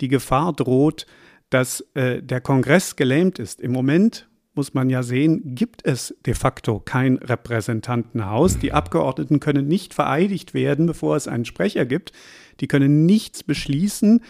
die 0.00 0.08
Gefahr 0.08 0.52
droht, 0.52 1.06
dass 1.50 1.84
äh, 1.94 2.22
der 2.22 2.40
Kongress 2.40 2.96
gelähmt 2.96 3.38
ist. 3.38 3.60
Im 3.60 3.72
Moment 3.72 4.28
muss 4.54 4.74
man 4.74 4.90
ja 4.90 5.02
sehen, 5.02 5.54
gibt 5.54 5.84
es 5.86 6.14
de 6.26 6.34
facto 6.34 6.80
kein 6.80 7.18
Repräsentantenhaus. 7.18 8.58
Die 8.58 8.72
Abgeordneten 8.72 9.40
können 9.40 9.68
nicht 9.68 9.94
vereidigt 9.94 10.54
werden, 10.54 10.86
bevor 10.86 11.16
es 11.16 11.28
einen 11.28 11.44
Sprecher 11.44 11.86
gibt. 11.86 12.12
Die 12.60 12.66
können 12.66 13.06
nichts 13.06 13.42
beschließen, 13.42 14.22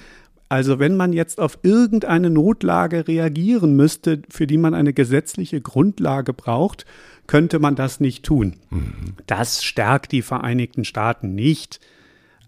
also 0.51 0.81
wenn 0.81 0.97
man 0.97 1.13
jetzt 1.13 1.41
auf 1.41 1.61
irgendeine 1.63 2.29
Notlage 2.29 3.07
reagieren 3.07 3.77
müsste, 3.77 4.23
für 4.29 4.49
die 4.49 4.59
man 4.59 4.75
eine 4.75 4.93
gesetzliche 4.93 5.61
Grundlage 5.61 6.33
braucht, 6.33 6.87
könnte 7.29 7.61
man 7.61 7.77
das 7.77 8.01
nicht 8.01 8.25
tun. 8.25 8.57
Mhm. 8.71 9.15
Das 9.29 9.63
stärkt 9.63 10.11
die 10.11 10.23
Vereinigten 10.23 10.85
Staaten 10.85 11.37
nicht. 11.37 11.79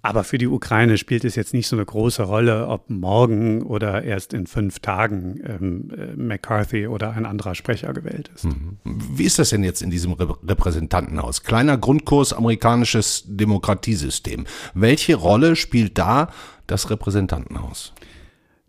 Aber 0.04 0.24
für 0.24 0.36
die 0.36 0.48
Ukraine 0.48 0.98
spielt 0.98 1.24
es 1.24 1.36
jetzt 1.36 1.54
nicht 1.54 1.68
so 1.68 1.76
eine 1.76 1.84
große 1.84 2.24
Rolle, 2.24 2.66
ob 2.66 2.90
morgen 2.90 3.62
oder 3.62 4.02
erst 4.02 4.34
in 4.34 4.48
fünf 4.48 4.80
Tagen 4.80 5.40
ähm, 5.46 5.92
äh, 5.96 6.16
McCarthy 6.16 6.88
oder 6.88 7.12
ein 7.12 7.24
anderer 7.24 7.54
Sprecher 7.54 7.92
gewählt 7.92 8.32
ist. 8.34 8.46
Mhm. 8.46 8.78
Wie 8.84 9.22
ist 9.22 9.38
das 9.38 9.50
denn 9.50 9.62
jetzt 9.62 9.80
in 9.80 9.90
diesem 9.90 10.14
Repräsentantenhaus? 10.14 11.44
Kleiner 11.44 11.78
Grundkurs 11.78 12.32
amerikanisches 12.32 13.22
Demokratiesystem. 13.28 14.46
Welche 14.74 15.14
Rolle 15.14 15.54
spielt 15.54 15.96
da 15.98 16.30
das 16.72 16.90
Repräsentantenhaus? 16.90 17.92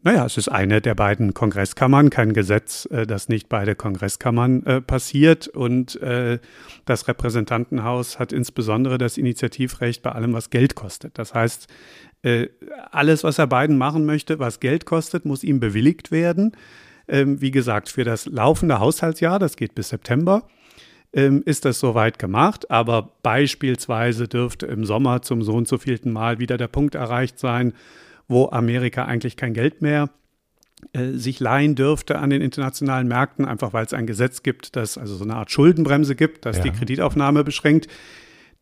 Naja, 0.05 0.25
es 0.25 0.35
ist 0.35 0.49
eine 0.49 0.81
der 0.81 0.95
beiden 0.95 1.33
Kongresskammern, 1.33 2.09
kein 2.09 2.33
Gesetz, 2.33 2.85
äh, 2.91 3.07
dass 3.07 3.29
nicht 3.29 3.47
beide 3.47 3.73
Kongresskammern 3.73 4.65
äh, 4.65 4.81
passiert. 4.81 5.47
Und 5.47 5.99
äh, 6.01 6.39
das 6.83 7.07
Repräsentantenhaus 7.07 8.19
hat 8.19 8.33
insbesondere 8.33 8.97
das 8.97 9.17
Initiativrecht 9.17 10.01
bei 10.01 10.11
allem, 10.11 10.33
was 10.33 10.49
Geld 10.49 10.75
kostet. 10.75 11.17
Das 11.17 11.33
heißt, 11.33 11.67
alles, 12.91 13.25
was 13.25 13.37
er 13.37 13.47
Biden 13.47 13.77
machen 13.77 14.05
möchte, 14.05 14.39
was 14.39 14.61
Geld 14.61 14.85
kostet, 14.85 15.25
muss 15.25 15.43
ihm 15.43 15.59
bewilligt 15.59 16.09
werden. 16.09 16.55
Ähm, 17.09 17.41
wie 17.41 17.51
gesagt, 17.51 17.89
für 17.89 18.05
das 18.05 18.27
laufende 18.27 18.79
Haushaltsjahr, 18.79 19.39
das 19.39 19.57
geht 19.57 19.75
bis 19.75 19.89
September, 19.89 20.47
ähm, 21.13 21.43
ist 21.45 21.65
das 21.65 21.79
soweit 21.79 22.19
gemacht. 22.19 22.69
Aber 22.71 23.11
beispielsweise 23.21 24.27
dürfte 24.27 24.65
im 24.65 24.85
Sommer 24.85 25.21
zum 25.21 25.43
so 25.43 25.53
und 25.53 25.67
so 25.67 25.77
vielten 25.77 26.11
Mal 26.11 26.39
wieder 26.39 26.57
der 26.57 26.67
Punkt 26.67 26.95
erreicht 26.95 27.39
sein, 27.39 27.73
wo 28.27 28.49
Amerika 28.49 29.05
eigentlich 29.05 29.37
kein 29.37 29.53
Geld 29.53 29.81
mehr 29.81 30.09
äh, 30.91 31.11
sich 31.13 31.39
leihen 31.39 31.75
dürfte 31.75 32.19
an 32.19 32.29
den 32.29 32.41
internationalen 32.41 33.07
Märkten, 33.07 33.45
einfach 33.45 33.73
weil 33.73 33.85
es 33.85 33.93
ein 33.93 34.07
Gesetz 34.07 34.43
gibt, 34.43 34.75
das 34.75 34.97
also 34.97 35.15
so 35.15 35.23
eine 35.23 35.35
Art 35.35 35.51
Schuldenbremse 35.51 36.15
gibt, 36.15 36.45
das 36.45 36.57
ja. 36.57 36.63
die 36.63 36.71
Kreditaufnahme 36.71 37.43
beschränkt. 37.43 37.87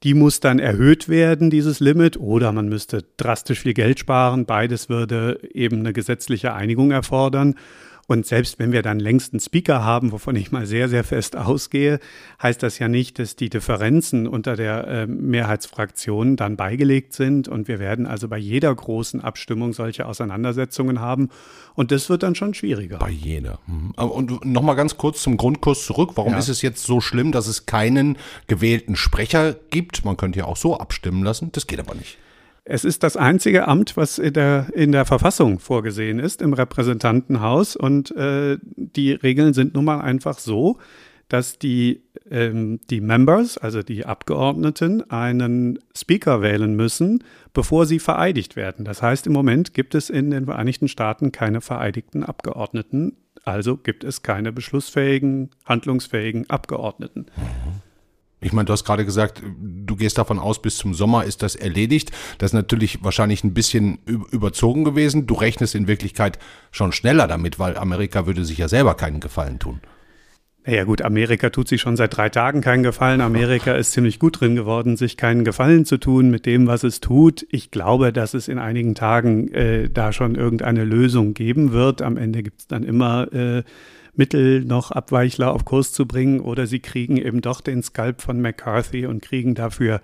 Die 0.04 0.14
muss 0.16 0.40
dann 0.40 0.58
erhöht 0.58 1.10
werden, 1.10 1.52
dieses 1.52 1.80
Limit, 1.80 2.18
oder 2.18 2.52
man 2.52 2.68
müsste 2.70 3.04
drastisch 3.18 3.60
viel 3.60 3.76
Geld 3.76 4.00
sparen. 4.00 4.46
Beides 4.46 4.90
würde 4.90 5.40
eben 5.54 5.80
eine 5.80 5.94
gesetzliche 5.94 6.54
Einigung 6.54 6.90
erfordern. 6.90 7.56
Und 8.12 8.26
selbst 8.26 8.60
wenn 8.60 8.74
wir 8.74 8.82
dann 8.82 9.00
längst 9.00 9.32
einen 9.32 9.40
Speaker 9.40 9.86
haben, 9.86 10.12
wovon 10.12 10.36
ich 10.36 10.52
mal 10.52 10.66
sehr, 10.66 10.90
sehr 10.90 11.06
fest 11.06 11.38
ausgehe, 11.38 12.02
heißt 12.44 12.62
das 12.62 12.78
ja 12.78 12.90
nicht, 12.90 13.20
dass 13.20 13.38
die 13.38 13.50
Differenzen 13.50 14.28
unter 14.28 14.58
der 14.58 14.86
äh, 14.86 15.08
Mehrheitsfraktion 15.08 16.36
dann 16.36 16.58
beigelegt 16.58 17.14
sind. 17.14 17.48
Und 17.48 17.70
wir 17.70 17.80
werden 17.80 18.06
also 18.06 18.28
bei 18.28 18.38
jeder 18.38 18.76
großen 18.76 19.22
Abstimmung 19.22 19.72
solche 19.72 20.06
Auseinandersetzungen 20.08 21.00
haben. 21.00 21.30
Und 21.74 21.94
das 21.94 22.10
wird 22.10 22.24
dann 22.24 22.36
schon 22.36 22.54
schwieriger. 22.54 22.98
Bei 22.98 23.10
jeder. 23.10 23.60
Mhm. 23.66 23.92
Und 23.92 24.44
nochmal 24.44 24.76
ganz 24.76 24.98
kurz 24.98 25.22
zum 25.22 25.38
Grundkurs 25.38 25.86
zurück. 25.86 26.12
Warum 26.16 26.34
ja. 26.34 26.40
ist 26.40 26.50
es 26.50 26.62
jetzt 26.62 26.84
so 26.84 27.00
schlimm, 27.00 27.32
dass 27.32 27.48
es 27.48 27.66
keinen 27.66 28.18
gewählten 28.48 28.98
Sprecher 28.98 29.56
gibt? 29.70 30.04
Man 30.04 30.18
könnte 30.18 30.40
ja 30.40 30.46
auch 30.48 30.58
so 30.58 30.78
abstimmen 30.78 31.24
lassen. 31.24 31.54
Das 31.54 31.66
geht 31.66 31.80
aber 31.80 31.96
nicht. 31.96 32.18
Es 32.64 32.86
ist 32.86 33.02
das 33.04 33.18
einzige 33.18 33.68
Amt, 33.68 33.98
was 33.98 34.20
in 34.20 34.34
der, 34.34 34.68
in 34.74 34.92
der 34.92 35.06
Verfassung 35.06 35.60
vorgesehen 35.60 36.20
ist, 36.20 36.42
im 36.42 36.54
Repräsentantenhaus. 36.54 37.76
Und 37.76 38.16
äh, 38.16 38.58
die 38.76 39.14
Regeln 39.14 39.54
sind 39.54 39.74
nun 39.74 39.86
mal 39.86 40.02
einfach 40.02 40.38
so, 40.38 40.78
dass 41.28 41.58
die, 41.58 42.04
ähm, 42.30 42.80
die 42.90 43.02
Members, 43.02 43.58
also 43.58 43.82
die 43.82 44.06
Abgeordneten, 44.06 45.10
einen 45.10 45.80
Speaker 45.96 46.42
wählen 46.42 46.76
müssen, 46.76 47.24
bevor 47.54 47.86
sie 47.86 48.00
vereidigt 48.00 48.56
werden. 48.56 48.86
Das 48.86 49.02
heißt, 49.02 49.28
im 49.28 49.34
Moment 49.34 49.74
gibt 49.74 49.96
es 49.96 50.10
in 50.10 50.30
den 50.30 50.46
Vereinigten 50.46 50.88
Staaten 50.88 51.32
keine 51.32 51.62
vereidigten 51.62 52.24
Abgeordneten. 52.24 53.18
Also 53.44 53.78
gibt 53.78 54.04
es 54.04 54.22
keine 54.22 54.52
beschlussfähigen, 54.52 55.50
handlungsfähigen 55.66 56.50
Abgeordneten. 56.50 57.28
Mhm. 57.38 57.91
Ich 58.44 58.54
meine, 58.54 58.66
du 58.66 58.74
hast 58.74 58.86
gerade 58.86 59.06
gesagt, 59.06 59.44
du 59.62 59.96
gehst 59.96 60.18
davon 60.18 60.40
aus, 60.40 60.62
bis 60.62 60.78
zum 60.78 60.96
Sommer 60.96 61.26
ist 61.26 61.44
das 61.44 61.56
erledigt. 61.56 62.12
Das 62.40 62.50
ist 62.50 62.54
natürlich 62.54 63.04
wahrscheinlich 63.04 63.44
ein 63.44 63.54
bisschen 63.54 64.00
überzogen 64.32 64.84
gewesen. 64.84 65.28
Du 65.28 65.36
rechnest 65.36 65.76
in 65.76 65.88
Wirklichkeit 65.88 66.40
schon 66.72 66.92
schneller 66.92 67.28
damit, 67.28 67.60
weil 67.60 67.78
Amerika 67.78 68.26
würde 68.26 68.44
sich 68.44 68.58
ja 68.58 68.68
selber 68.68 68.96
keinen 68.96 69.20
Gefallen 69.20 69.60
tun. 69.60 69.80
Naja 70.64 70.84
gut, 70.84 71.02
Amerika 71.02 71.50
tut 71.50 71.68
sich 71.68 71.82
schon 71.82 71.98
seit 71.98 72.16
drei 72.16 72.30
Tagen 72.30 72.62
keinen 72.62 72.84
Gefallen. 72.84 73.22
Amerika 73.22 73.74
ist 73.74 73.94
ziemlich 73.94 74.20
gut 74.20 74.42
drin 74.42 74.56
geworden, 74.56 74.96
sich 74.96 75.18
keinen 75.18 75.44
Gefallen 75.44 75.86
zu 75.86 75.98
tun 75.98 76.30
mit 76.30 76.46
dem, 76.46 76.68
was 76.68 76.84
es 76.84 77.00
tut. 77.00 77.46
Ich 77.50 77.72
glaube, 77.72 78.14
dass 78.14 78.36
es 78.36 78.48
in 78.48 78.60
einigen 78.60 78.94
Tagen 78.94 79.52
äh, 79.54 79.90
da 79.90 80.14
schon 80.14 80.36
irgendeine 80.36 80.84
Lösung 80.84 81.34
geben 81.34 81.72
wird. 81.72 82.04
Am 82.04 82.16
Ende 82.16 82.44
gibt 82.44 82.62
es 82.62 82.68
dann 82.68 82.84
immer 82.84 83.32
äh, 83.34 83.64
Mittel, 84.16 84.64
noch 84.64 84.92
Abweichler 84.92 85.54
auf 85.54 85.66
Kurs 85.66 85.94
zu 85.94 86.06
bringen 86.06 86.40
oder 86.42 86.68
sie 86.68 86.80
kriegen 86.80 87.18
eben 87.18 87.42
doch 87.42 87.62
den 87.62 87.82
Skalp 87.84 88.22
von 88.22 88.42
McCarthy 88.42 89.06
und 89.06 89.22
kriegen 89.22 89.56
dafür 89.56 90.02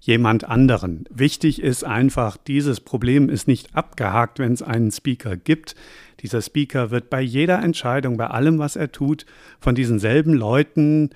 jemand 0.00 0.44
anderen. 0.44 1.04
Wichtig 1.10 1.60
ist 1.62 1.84
einfach, 1.84 2.36
dieses 2.36 2.80
Problem 2.80 3.28
ist 3.28 3.48
nicht 3.48 3.74
abgehakt, 3.74 4.38
wenn 4.38 4.52
es 4.52 4.62
einen 4.62 4.92
Speaker 4.92 5.36
gibt. 5.36 5.74
Dieser 6.20 6.42
Speaker 6.42 6.90
wird 6.90 7.10
bei 7.10 7.20
jeder 7.20 7.62
Entscheidung, 7.62 8.16
bei 8.16 8.28
allem, 8.28 8.58
was 8.58 8.76
er 8.76 8.92
tut, 8.92 9.26
von 9.58 9.74
diesen 9.74 9.98
selben 9.98 10.32
Leuten 10.34 11.10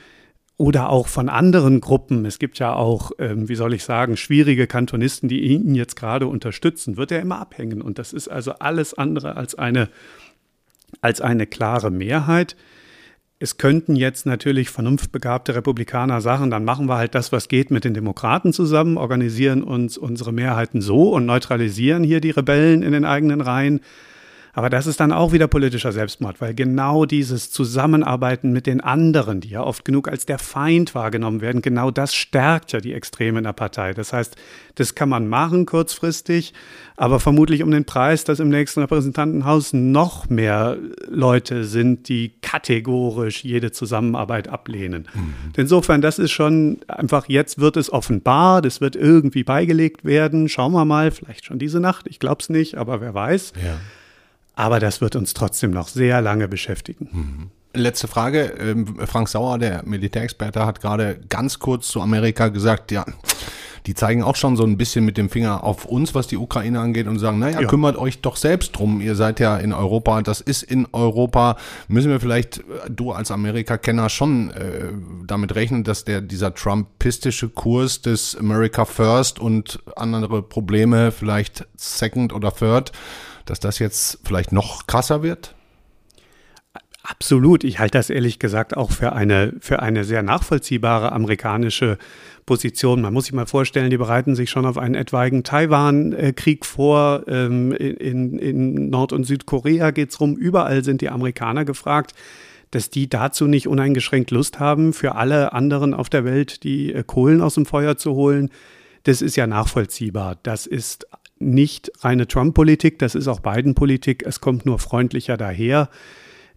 oder 0.57 0.91
auch 0.91 1.09
von 1.09 1.31
anderen 1.31 1.81
Gruppen, 1.81 2.27
es 2.27 2.39
gibt 2.39 2.59
ja 2.59 2.75
auch, 2.75 3.13
ähm, 3.19 3.49
wie 3.49 3.55
soll 3.55 3.73
ich 3.73 3.83
sagen, 3.83 4.19
schwierige 4.19 4.67
Kantonisten, 4.67 5.27
die 5.27 5.41
ihn 5.41 5.75
jetzt 5.75 5.97
gerade 5.97 6.27
unterstützen, 6.27 6.99
wird 6.99 7.13
er 7.13 7.21
immer 7.21 7.41
abhängen. 7.41 7.81
Und 7.81 7.99
das 7.99 8.13
ist 8.13 8.29
also 8.29 8.53
alles 8.59 8.93
andere 8.93 9.37
als 9.37 9.55
eine 9.55 9.89
als 11.01 11.21
eine 11.21 11.47
klare 11.47 11.91
Mehrheit. 11.91 12.57
Es 13.39 13.57
könnten 13.57 13.97
jetzt 13.97 14.27
natürlich 14.27 14.69
vernunftbegabte 14.69 15.55
Republikaner 15.55 16.21
sagen, 16.21 16.51
dann 16.51 16.65
machen 16.65 16.89
wir 16.89 16.97
halt 16.97 17.15
das, 17.15 17.33
was 17.33 17.49
geht 17.49 17.71
mit 17.71 17.85
den 17.85 17.95
Demokraten 17.95 18.53
zusammen, 18.53 18.99
organisieren 18.99 19.63
uns 19.63 19.97
unsere 19.97 20.33
Mehrheiten 20.33 20.83
so 20.83 21.15
und 21.15 21.25
neutralisieren 21.25 22.05
hier 22.05 22.21
die 22.21 22.31
Rebellen 22.31 22.83
in 22.83 22.93
den 22.93 23.07
eigenen 23.07 23.41
Reihen. 23.41 23.81
Aber 24.53 24.71
das 24.71 24.87
ist 24.87 25.01
dann 25.01 25.13
auch 25.13 25.33
wieder 25.33 25.47
politischer 25.47 25.93
Selbstmord, 25.93 26.41
weil 26.41 26.55
genau 26.55 27.05
dieses 27.05 27.51
Zusammenarbeiten 27.51 28.53
mit 28.53 28.67
den 28.67 28.81
anderen, 28.81 29.41
die 29.41 29.51
ja 29.51 29.63
oft 29.63 29.85
genug 29.85 30.09
als 30.09 30.27
der 30.27 30.39
Feind 30.39 30.95
wahrgenommen 30.95 31.41
werden, 31.41 31.63
genau 31.63 31.91
das 31.91 32.15
stärkt 32.15 32.73
ja 32.73 32.81
die 32.81 32.93
Extreme 32.93 33.39
in 33.39 33.45
der 33.45 33.53
Partei. 33.53 33.93
Das 33.95 34.13
heißt, 34.13 34.37
das 34.75 34.95
kann 34.95 35.09
man 35.09 35.29
machen 35.29 35.67
kurzfristig, 35.67 36.53
aber 36.97 37.21
vermutlich 37.21 37.63
um 37.63 37.71
den 37.71 37.85
Preis, 37.85 38.25
dass 38.25 38.41
im 38.41 38.49
nächsten 38.49 38.81
Repräsentantenhaus 38.81 39.73
noch 39.73 40.29
mehr 40.29 40.79
Leute 41.09 41.65
sind, 41.65 42.09
die 42.09 42.33
kategorisch 42.43 43.45
jede 43.45 43.71
Zusammenarbeit 43.73 44.49
ablehnen. 44.49 45.09
Mhm. 45.15 45.35
Insofern, 45.57 46.01
das 46.01 46.19
ist 46.19 46.33
schon 46.33 46.79
einfach, 46.89 47.29
jetzt 47.29 47.61
wird 47.61 47.77
es 47.77 47.93
offenbar, 47.93 48.63
das 48.63 48.81
wird 48.81 48.97
irgendwie 48.97 49.45
beigelegt 49.45 50.05
werden. 50.05 50.49
Schauen 50.49 50.73
wir 50.73 50.85
mal, 50.85 51.11
vielleicht 51.11 51.45
schon 51.45 51.59
diese 51.59 51.81
Nacht, 51.81 52.07
ich 52.09 52.19
glaube 52.19 52.39
es 52.41 52.49
nicht, 52.49 52.77
aber 52.77 53.01
wer 53.01 53.15
weiß. 53.15 53.53
Ja. 53.63 53.79
Aber 54.61 54.79
das 54.79 55.01
wird 55.01 55.17
uns 55.17 55.33
trotzdem 55.33 55.71
noch 55.71 55.89
sehr 55.89 56.21
lange 56.21 56.47
beschäftigen. 56.47 57.09
Mhm. 57.11 57.51
Letzte 57.73 58.09
Frage. 58.09 58.53
Ähm, 58.61 58.95
Frank 59.07 59.31
Sauer, 59.31 59.57
der 59.57 59.85
Militärexperte, 59.87 60.67
hat 60.67 60.83
gerade 60.83 61.19
ganz 61.31 61.61
kurz 61.61 61.89
zu 61.89 62.03
Amerika 62.03 62.49
gesagt, 62.49 62.93
ja, 62.93 63.07
die 63.87 63.95
zeigen 63.95 64.23
auch 64.23 64.37
schon 64.37 64.57
so 64.57 64.65
ein 64.65 64.77
bisschen 64.77 65.07
mit 65.07 65.17
dem 65.17 65.31
Finger 65.31 65.65
auf 65.65 65.87
uns, 65.87 66.15
was 66.15 66.27
die 66.27 66.37
Ukraine 66.37 66.79
angeht 66.79 67.07
und 67.07 67.19
sagen, 67.19 67.39
naja, 67.39 67.63
ja. 67.63 67.69
kümmert 67.69 67.97
euch 67.97 68.21
doch 68.21 68.37
selbst 68.37 68.77
drum. 68.77 69.01
Ihr 69.01 69.15
seid 69.15 69.41
ja 69.41 69.57
in 69.57 69.73
Europa, 69.73 70.21
das 70.21 70.43
ist 70.43 70.63
in 70.63 70.87
Europa. 70.93 71.57
Müssen 71.89 72.11
wir 72.11 72.21
vielleicht, 72.21 72.59
äh, 72.59 72.91
du 72.91 73.13
als 73.13 73.31
Amerika-Kenner, 73.31 74.11
schon 74.11 74.51
äh, 74.51 74.93
damit 75.27 75.55
rechnen, 75.55 75.85
dass 75.85 76.05
der 76.05 76.21
dieser 76.21 76.55
trumpistische 76.55 77.49
Kurs 77.49 78.03
des 78.03 78.37
America 78.37 78.85
First 78.85 79.39
und 79.39 79.79
andere 79.97 80.43
Probleme 80.43 81.13
vielleicht 81.13 81.67
Second 81.77 82.35
oder 82.35 82.55
Third 82.55 82.93
dass 83.45 83.61
das 83.61 83.79
jetzt 83.79 84.19
vielleicht 84.25 84.53
noch 84.53 84.87
krasser 84.87 85.23
wird? 85.23 85.55
Absolut. 87.03 87.65
Ich 87.65 87.79
halte 87.79 87.99
das 87.99 88.11
ehrlich 88.11 88.39
gesagt 88.39 88.77
auch 88.77 88.91
für 88.91 89.13
eine, 89.13 89.55
für 89.61 89.81
eine 89.81 90.05
sehr 90.05 90.23
nachvollziehbare 90.23 91.13
amerikanische 91.13 91.99
Position. 92.45 93.01
Man 93.01 93.13
muss 93.13 93.25
sich 93.25 93.33
mal 93.33 93.47
vorstellen, 93.47 93.91
die 93.91 93.97
bereiten 93.97 94.35
sich 94.35 94.51
schon 94.51 94.67
auf 94.67 94.77
einen 94.77 94.95
etwaigen 94.95 95.43
Taiwan-Krieg 95.43 96.67
vor. 96.67 97.25
Ähm, 97.27 97.73
in, 97.73 98.39
in 98.39 98.91
Nord- 98.91 99.13
und 99.13 99.25
Südkorea 99.25 99.93
geht 99.93 100.11
es 100.11 100.21
rum. 100.21 100.37
Überall 100.37 100.85
sind 100.85 101.01
die 101.01 101.09
Amerikaner 101.09 101.65
gefragt 101.65 102.15
dass 102.71 102.91
die 102.91 103.09
dazu 103.09 103.47
nicht 103.47 103.67
uneingeschränkt 103.67 104.31
Lust 104.31 104.61
haben, 104.61 104.93
für 104.93 105.17
alle 105.17 105.53
anderen 105.53 105.93
auf 105.95 106.09
der 106.09 106.25
Welt 106.25 106.63
die 106.63 106.93
äh, 106.93 107.03
Kohlen 107.05 107.41
aus 107.41 107.55
dem 107.55 107.67
Feuer 107.67 107.97
zu 107.97 108.15
holen. 108.15 108.51
Das 109.05 109.23
ist 109.23 109.37
ja 109.37 109.47
nachvollziehbar. 109.47 110.37
Das 110.43 110.67
ist 110.67 111.07
nicht 111.41 111.91
reine 112.01 112.29
Trump-Politik, 112.29 112.99
das 112.99 113.15
ist 113.15 113.27
auch 113.27 113.41
Biden-Politik. 113.41 114.25
Es 114.25 114.41
kommt 114.41 114.67
nur 114.67 114.79
freundlicher 114.79 115.37
daher. 115.37 115.89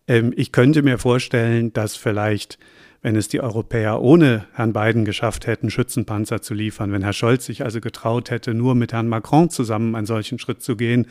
Ähm, 0.07 0.33
ich 0.35 0.51
könnte 0.51 0.83
mir 0.83 0.99
vorstellen, 0.99 1.73
dass 1.73 1.95
vielleicht, 1.95 2.59
wenn 3.01 3.15
es 3.15 3.29
die 3.29 3.41
Europäer 3.41 4.01
ohne 4.01 4.45
Herrn 4.53 4.73
Biden 4.73 5.05
geschafft 5.05 5.47
hätten, 5.47 5.71
Schützenpanzer 5.71 6.41
zu 6.41 6.53
liefern, 6.53 6.91
wenn 6.91 7.01
Herr 7.01 7.13
Scholz 7.13 7.45
sich 7.45 7.63
also 7.63 7.79
getraut 7.79 8.29
hätte, 8.29 8.53
nur 8.53 8.75
mit 8.75 8.93
Herrn 8.93 9.07
Macron 9.07 9.49
zusammen 9.49 9.95
einen 9.95 10.05
solchen 10.05 10.37
Schritt 10.37 10.61
zu 10.61 10.75
gehen, 10.75 11.07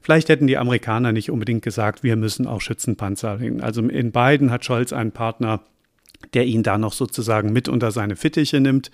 vielleicht 0.00 0.28
hätten 0.28 0.48
die 0.48 0.58
Amerikaner 0.58 1.12
nicht 1.12 1.30
unbedingt 1.30 1.62
gesagt, 1.62 2.02
wir 2.02 2.16
müssen 2.16 2.48
auch 2.48 2.60
Schützenpanzer. 2.60 3.38
Also 3.60 3.82
in 3.82 4.10
Biden 4.10 4.50
hat 4.50 4.64
Scholz 4.64 4.92
einen 4.92 5.12
Partner, 5.12 5.60
der 6.34 6.44
ihn 6.46 6.64
da 6.64 6.76
noch 6.76 6.92
sozusagen 6.92 7.52
mit 7.52 7.68
unter 7.68 7.92
seine 7.92 8.16
Fittiche 8.16 8.60
nimmt. 8.60 8.90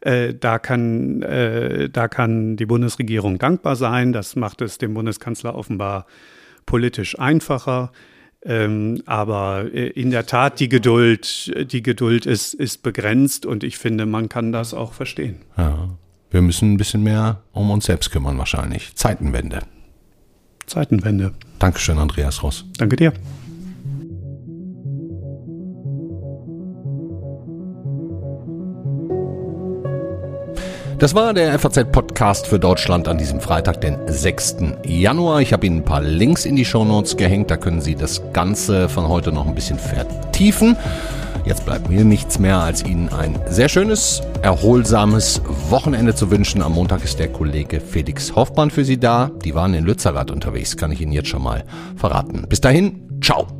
Äh, 0.00 0.34
da, 0.34 0.58
kann, 0.58 1.22
äh, 1.22 1.88
da 1.90 2.08
kann 2.08 2.56
die 2.56 2.66
Bundesregierung 2.66 3.38
dankbar 3.38 3.76
sein. 3.76 4.12
Das 4.12 4.36
macht 4.36 4.62
es 4.62 4.78
dem 4.78 4.94
Bundeskanzler 4.94 5.54
offenbar 5.54 6.06
politisch 6.66 7.18
einfacher. 7.18 7.92
Ähm, 8.44 9.02
aber 9.06 9.66
äh, 9.72 9.88
in 9.88 10.10
der 10.10 10.26
Tat, 10.26 10.60
die 10.60 10.68
Geduld, 10.68 11.52
die 11.72 11.82
Geduld 11.82 12.26
ist, 12.26 12.54
ist 12.54 12.82
begrenzt 12.82 13.46
und 13.46 13.64
ich 13.64 13.78
finde, 13.78 14.06
man 14.06 14.28
kann 14.28 14.52
das 14.52 14.74
auch 14.74 14.92
verstehen. 14.92 15.36
Ja. 15.56 15.88
Wir 16.30 16.42
müssen 16.42 16.72
ein 16.72 16.76
bisschen 16.76 17.02
mehr 17.02 17.42
um 17.52 17.70
uns 17.70 17.86
selbst 17.86 18.10
kümmern 18.10 18.36
wahrscheinlich. 18.36 18.94
Zeitenwende. 18.94 19.60
Zeitenwende. 20.66 21.32
Dankeschön, 21.58 21.98
Andreas 21.98 22.42
Ross. 22.42 22.66
Danke 22.76 22.96
dir. 22.96 23.14
Das 30.98 31.14
war 31.14 31.32
der 31.32 31.56
FAZ-Podcast 31.56 32.48
für 32.48 32.58
Deutschland 32.58 33.06
an 33.06 33.18
diesem 33.18 33.40
Freitag, 33.40 33.80
den 33.80 33.96
6. 34.08 34.56
Januar. 34.84 35.40
Ich 35.40 35.52
habe 35.52 35.64
Ihnen 35.64 35.78
ein 35.78 35.84
paar 35.84 36.02
Links 36.02 36.44
in 36.44 36.56
die 36.56 36.64
Shownotes 36.64 37.16
gehängt. 37.16 37.52
Da 37.52 37.56
können 37.56 37.80
Sie 37.80 37.94
das 37.94 38.20
Ganze 38.32 38.88
von 38.88 39.06
heute 39.06 39.30
noch 39.30 39.46
ein 39.46 39.54
bisschen 39.54 39.78
vertiefen. 39.78 40.76
Jetzt 41.44 41.64
bleibt 41.64 41.88
mir 41.88 42.04
nichts 42.04 42.40
mehr, 42.40 42.58
als 42.58 42.84
Ihnen 42.84 43.10
ein 43.10 43.38
sehr 43.48 43.68
schönes, 43.68 44.22
erholsames 44.42 45.40
Wochenende 45.70 46.16
zu 46.16 46.32
wünschen. 46.32 46.62
Am 46.62 46.72
Montag 46.72 47.04
ist 47.04 47.20
der 47.20 47.28
Kollege 47.28 47.80
Felix 47.80 48.34
Hoffmann 48.34 48.72
für 48.72 48.84
Sie 48.84 48.98
da. 48.98 49.30
Die 49.44 49.54
waren 49.54 49.74
in 49.74 49.84
Lützerath 49.84 50.32
unterwegs, 50.32 50.76
kann 50.76 50.90
ich 50.90 51.00
Ihnen 51.00 51.12
jetzt 51.12 51.28
schon 51.28 51.44
mal 51.44 51.62
verraten. 51.94 52.44
Bis 52.48 52.60
dahin, 52.60 53.20
ciao. 53.22 53.57